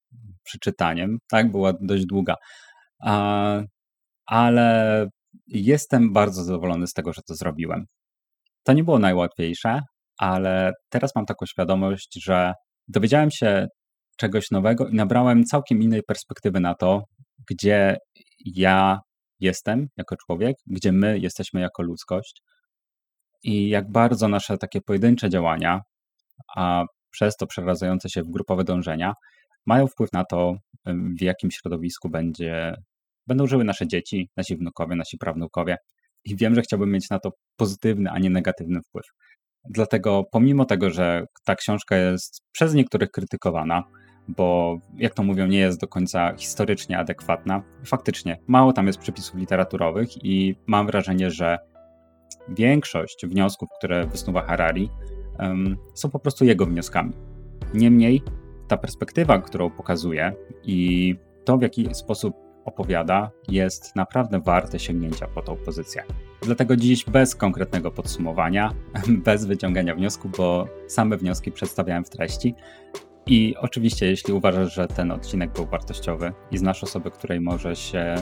przeczytaniem. 0.44 1.18
Tak, 1.30 1.52
była 1.52 1.74
dość 1.82 2.06
długa. 2.06 2.36
Ale 4.26 5.08
jestem 5.48 6.14
bardzo 6.14 6.44
zadowolony 6.44 6.88
z 6.88 6.94
tego, 6.94 7.14
że 7.14 7.22
to 7.28 7.36
zrobiłem. 7.36 7.86
To 8.64 8.74
nie 8.74 8.84
było 8.84 9.00
najłatwiejsze, 9.00 9.82
ale 10.18 10.72
teraz 10.90 11.16
mam 11.16 11.26
taką 11.26 11.46
świadomość, 11.46 12.24
że 12.24 12.54
dowiedziałem 12.88 13.32
się 13.32 13.68
czegoś 14.18 14.52
nowego 14.52 14.88
i 14.88 14.96
nabrałem 14.96 15.44
całkiem 15.44 15.82
innej 15.82 16.04
perspektywy 16.04 16.60
na 16.60 16.76
to, 16.76 17.04
gdzie 17.50 17.98
ja 18.46 19.00
jestem 19.40 19.88
jako 19.98 20.16
człowiek, 20.26 20.56
gdzie 20.68 20.92
my 20.92 21.20
jesteśmy 21.20 21.62
jako 21.62 21.84
ludzkość 21.84 22.42
i 23.44 23.70
jak 23.70 23.92
bardzo 23.92 24.28
nasze 24.28 24.58
takie 24.58 24.82
pojedyncze 24.82 25.30
działania, 25.30 25.82
a 26.56 26.84
przez 27.12 27.36
to 27.36 27.48
przeradzające 27.48 28.10
się 28.10 28.24
w 28.24 28.30
grupowe 28.30 28.64
dążenia, 28.64 29.14
mają 29.66 29.88
wpływ 29.88 30.14
na 30.14 30.26
to, 30.26 30.56
w 31.20 31.22
jakim 31.22 31.52
środowisku 31.52 32.10
będzie, 32.10 32.76
będą 33.28 33.48
żyły 33.48 33.64
nasze 33.64 33.88
dzieci, 33.88 34.30
nasi 34.38 34.58
wnukowie, 34.58 34.96
nasi 34.96 35.18
prawnukowie. 35.18 35.78
I 36.26 36.36
wiem, 36.36 36.56
że 36.56 36.62
chciałbym 36.62 36.92
mieć 36.92 37.10
na 37.10 37.20
to 37.20 37.32
pozytywny, 37.56 38.10
a 38.12 38.20
nie 38.20 38.30
negatywny 38.30 38.80
wpływ. 38.82 39.06
Dlatego, 39.70 40.24
pomimo 40.32 40.66
tego, 40.66 40.90
że 40.90 41.26
ta 41.46 41.56
książka 41.56 41.98
jest 41.98 42.42
przez 42.52 42.74
niektórych 42.74 43.12
krytykowana, 43.12 43.84
bo 44.28 44.80
jak 44.98 45.14
to 45.14 45.24
mówią, 45.24 45.48
nie 45.48 45.60
jest 45.60 45.82
do 45.82 45.88
końca 45.88 46.34
historycznie 46.38 46.98
adekwatna, 46.98 47.64
faktycznie 47.86 48.38
mało 48.48 48.74
tam 48.74 48.88
jest 48.88 49.00
przepisów 49.00 49.36
literaturowych 49.36 50.26
i 50.26 50.56
mam 50.68 50.88
wrażenie, 50.88 51.32
że 51.32 51.58
większość 52.50 53.26
wniosków, 53.26 53.70
które 53.78 54.08
wysnuwa 54.08 54.42
Harari, 54.42 54.90
um, 55.40 55.78
są 55.94 56.10
po 56.10 56.20
prostu 56.20 56.46
jego 56.46 56.66
wnioskami. 56.66 57.14
Niemniej 57.74 58.24
ta 58.68 58.78
perspektywa, 58.78 59.40
którą 59.40 59.70
pokazuje 59.70 60.34
i 60.64 61.16
to, 61.46 61.58
w 61.58 61.62
jaki 61.62 61.96
sposób 61.96 62.36
opowiada, 62.66 63.32
jest 63.48 63.96
naprawdę 63.96 64.40
warte 64.40 64.80
sięgnięcia 64.80 65.28
po 65.28 65.42
tą 65.42 65.56
pozycję. 65.56 66.04
Dlatego 66.42 66.76
dziś 66.76 67.06
bez 67.06 67.36
konkretnego 67.36 67.92
podsumowania, 67.92 68.74
bez 69.26 69.46
wyciągania 69.46 69.96
wniosku, 69.96 70.30
bo 70.38 70.68
same 70.88 71.18
wnioski 71.18 71.52
przedstawiałem 71.52 72.04
w 72.04 72.10
treści. 72.10 72.56
I 73.28 73.56
oczywiście, 73.60 74.06
jeśli 74.06 74.34
uważasz, 74.34 74.74
że 74.74 74.88
ten 74.88 75.12
odcinek 75.12 75.52
był 75.52 75.66
wartościowy 75.66 76.34
i 76.52 76.58
znasz 76.58 76.84
osobę, 76.84 77.12
której 77.12 77.42
może 77.42 77.76
się 77.76 78.16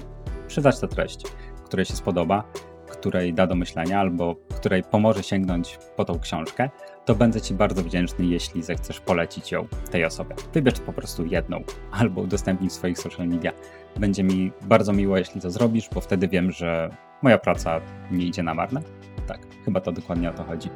przydać 0.48 0.80
ta 0.80 0.88
treść, 0.88 1.24
której 1.66 1.86
się 1.86 1.94
spodoba, 1.94 2.44
której 2.92 3.34
da 3.34 3.48
do 3.48 3.56
myślenia 3.56 4.00
albo 4.00 4.36
której 4.56 4.84
pomoże 4.84 5.24
sięgnąć 5.24 5.80
po 5.96 6.06
tą 6.06 6.20
książkę, 6.20 6.70
to 7.06 7.16
będę 7.16 7.42
Ci 7.42 7.54
bardzo 7.54 7.84
wdzięczny, 7.84 8.26
jeśli 8.26 8.64
zechcesz 8.64 9.00
polecić 9.00 9.52
ją 9.52 9.68
tej 9.92 10.06
osobie. 10.06 10.36
Wybierz 10.54 10.80
po 10.80 10.94
prostu 10.94 11.26
jedną 11.26 11.64
albo 11.92 12.22
udostępnij 12.22 12.70
w 12.70 12.74
swoich 12.74 13.00
social 13.00 13.28
media. 13.28 13.52
Będzie 14.00 14.24
mi 14.24 14.52
bardzo 14.62 14.94
miło, 14.94 15.18
jeśli 15.18 15.42
to 15.42 15.52
zrobisz, 15.52 15.90
bo 15.94 16.02
wtedy 16.02 16.28
wiem, 16.28 16.52
że 16.52 16.90
moja 17.22 17.38
praca 17.38 17.82
nie 18.12 18.26
idzie 18.26 18.44
na 18.44 18.54
marne. 18.54 18.82
Tak, 19.28 19.40
chyba 19.66 19.82
to 19.82 19.92
dokładnie 19.92 20.30
o 20.30 20.34
to 20.34 20.44
chodzi. 20.44 20.70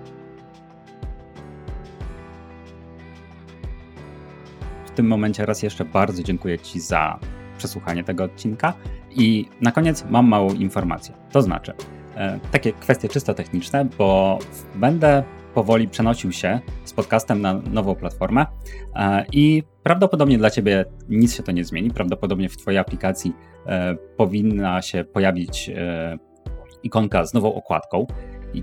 Tym 4.96 5.08
momencie 5.08 5.46
raz 5.46 5.64
jeszcze 5.64 5.86
bardzo 5.86 6.24
dziękuję 6.24 6.60
Ci 6.60 6.80
za 6.80 7.20
przesłuchanie 7.58 8.04
tego 8.04 8.24
odcinka. 8.24 8.74
I 9.12 9.46
na 9.62 9.72
koniec 9.72 10.06
mam 10.10 10.28
małą 10.28 10.54
informację. 10.54 11.16
To 11.32 11.42
znaczy, 11.42 11.74
e, 12.16 12.40
takie 12.52 12.74
kwestie 12.74 13.10
czysto 13.10 13.34
techniczne, 13.34 13.86
bo 13.98 14.40
będę 14.76 15.24
powoli 15.54 15.88
przenosił 15.88 16.32
się 16.32 16.60
z 16.86 16.94
podcastem 16.94 17.42
na 17.42 17.54
nową 17.54 17.96
platformę 17.96 18.46
e, 18.96 19.26
i 19.32 19.64
prawdopodobnie 19.84 20.38
dla 20.38 20.50
Ciebie 20.50 20.86
nic 21.10 21.36
się 21.36 21.44
to 21.44 21.52
nie 21.52 21.66
zmieni. 21.66 21.92
Prawdopodobnie 21.92 22.50
w 22.50 22.58
Twojej 22.58 22.78
aplikacji 22.78 23.34
e, 23.66 23.96
powinna 24.18 24.82
się 24.82 25.04
pojawić 25.04 25.72
ikonka 26.84 27.26
z 27.26 27.34
nową 27.34 27.56
okładką. 27.56 28.08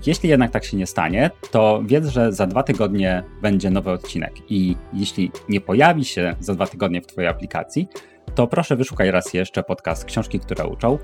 Jeśli 0.05 0.29
jednak 0.29 0.51
tak 0.51 0.65
się 0.65 0.77
nie 0.77 0.87
stanie, 0.87 1.31
to 1.51 1.81
wiedz, 1.85 2.07
że 2.07 2.33
za 2.33 2.47
dwa 2.47 2.63
tygodnie 2.63 3.23
będzie 3.41 3.69
nowy 3.69 3.91
odcinek 3.91 4.33
i 4.51 4.75
jeśli 4.93 5.31
nie 5.49 5.61
pojawi 5.61 6.05
się 6.05 6.35
za 6.39 6.53
dwa 6.53 6.67
tygodnie 6.67 7.01
w 7.01 7.07
Twojej 7.07 7.29
aplikacji, 7.29 7.87
to 8.35 8.47
proszę 8.47 8.75
wyszukaj 8.75 9.11
raz 9.11 9.33
jeszcze 9.33 9.63
podcast 9.63 10.05
Książki, 10.05 10.39
które 10.39 10.67
uczą 10.67 10.97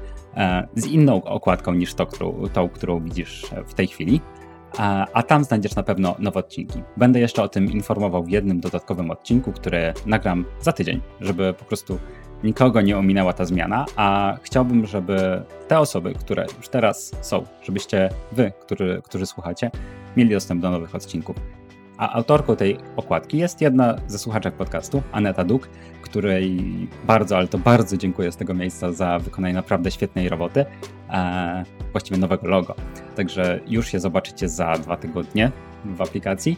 z 0.75 0.85
inną 0.85 1.23
okładką 1.23 1.73
niż 1.73 1.93
to, 1.93 2.05
którą, 2.05 2.47
tą, 2.53 2.69
którą 2.69 3.03
widzisz 3.03 3.45
w 3.67 3.73
tej 3.73 3.87
chwili 3.87 4.21
a, 4.77 5.07
a, 5.13 5.23
tam 5.23 5.43
znajdziesz 5.43 5.75
na 5.75 5.83
pewno 5.83 6.15
nowe 6.19 6.39
odcinki. 6.39 6.83
Będę 6.97 7.19
jeszcze 7.19 7.43
o 7.43 7.49
tym 7.49 7.71
informował 7.71 8.23
w 8.23 8.29
jednym 8.29 8.59
dodatkowym 8.59 9.11
odcinku, 9.11 9.51
który 9.51 9.93
nagram 10.05 10.45
za 10.61 10.71
tydzień, 10.71 11.01
żeby 11.21 11.53
po 11.53 11.65
prostu 11.65 11.99
nikogo 12.43 12.81
nie 12.81 12.97
ominęła 12.97 13.33
ta 13.33 13.45
zmiana, 13.45 13.85
a 13.95 14.37
chciałbym, 14.43 14.85
żeby 14.85 15.43
te 15.67 15.79
osoby, 15.79 16.13
które 16.13 16.45
już 16.57 16.69
teraz 16.69 17.11
są, 17.21 17.45
żebyście 17.63 18.09
wy, 18.31 18.51
którzy, 18.61 19.01
którzy 19.05 19.25
słuchacie, 19.25 19.71
mieli 20.17 20.29
dostęp 20.29 20.61
do 20.61 20.71
nowych 20.71 20.95
odcinków. 20.95 21.35
A 21.97 22.13
autorką 22.13 22.55
tej 22.55 22.77
okładki 22.95 23.37
jest 23.37 23.61
jedna 23.61 23.95
ze 24.07 24.19
słuchaczek 24.19 24.53
podcastu, 24.53 25.01
Aneta 25.11 25.43
Duk, 25.43 25.69
której 26.01 26.57
bardzo, 27.07 27.37
ale 27.37 27.47
to 27.47 27.57
bardzo 27.57 27.97
dziękuję 27.97 28.31
z 28.31 28.37
tego 28.37 28.53
miejsca 28.53 28.91
za 28.91 29.19
wykonanie 29.19 29.53
naprawdę 29.53 29.91
świetnej 29.91 30.29
roboty, 30.29 30.65
e, 31.09 31.63
właściwie 31.91 32.17
nowego 32.17 32.47
logo. 32.47 32.75
Także 33.15 33.59
już 33.67 33.93
je 33.93 33.99
zobaczycie 33.99 34.49
za 34.49 34.73
dwa 34.73 34.97
tygodnie 34.97 35.51
w 35.85 36.01
aplikacji. 36.01 36.57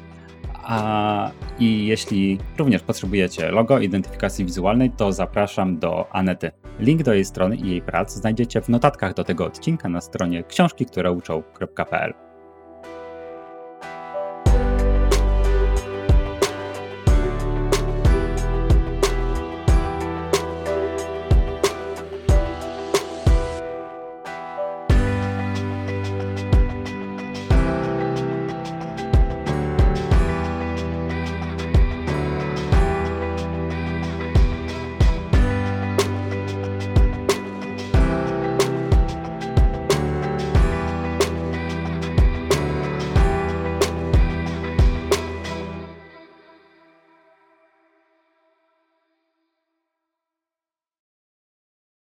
A, 0.64 1.32
I 1.60 1.86
jeśli 1.86 2.38
również 2.58 2.82
potrzebujecie 2.82 3.52
logo, 3.52 3.80
identyfikacji 3.80 4.46
wizualnej, 4.46 4.92
to 4.92 5.14
zapraszam 5.14 5.80
do 5.80 6.16
Anety. 6.16 6.52
Link 6.80 7.04
do 7.04 7.14
jej 7.14 7.26
strony 7.26 7.56
i 7.56 7.70
jej 7.70 7.82
prac 7.82 8.14
znajdziecie 8.14 8.62
w 8.62 8.70
notatkach 8.70 9.14
do 9.14 9.24
tego 9.24 9.46
odcinka 9.46 9.90
na 9.90 10.02
stronie 10.02 10.44
książki, 10.44 10.86
które 10.86 11.12
uczą.pl. 11.12 12.31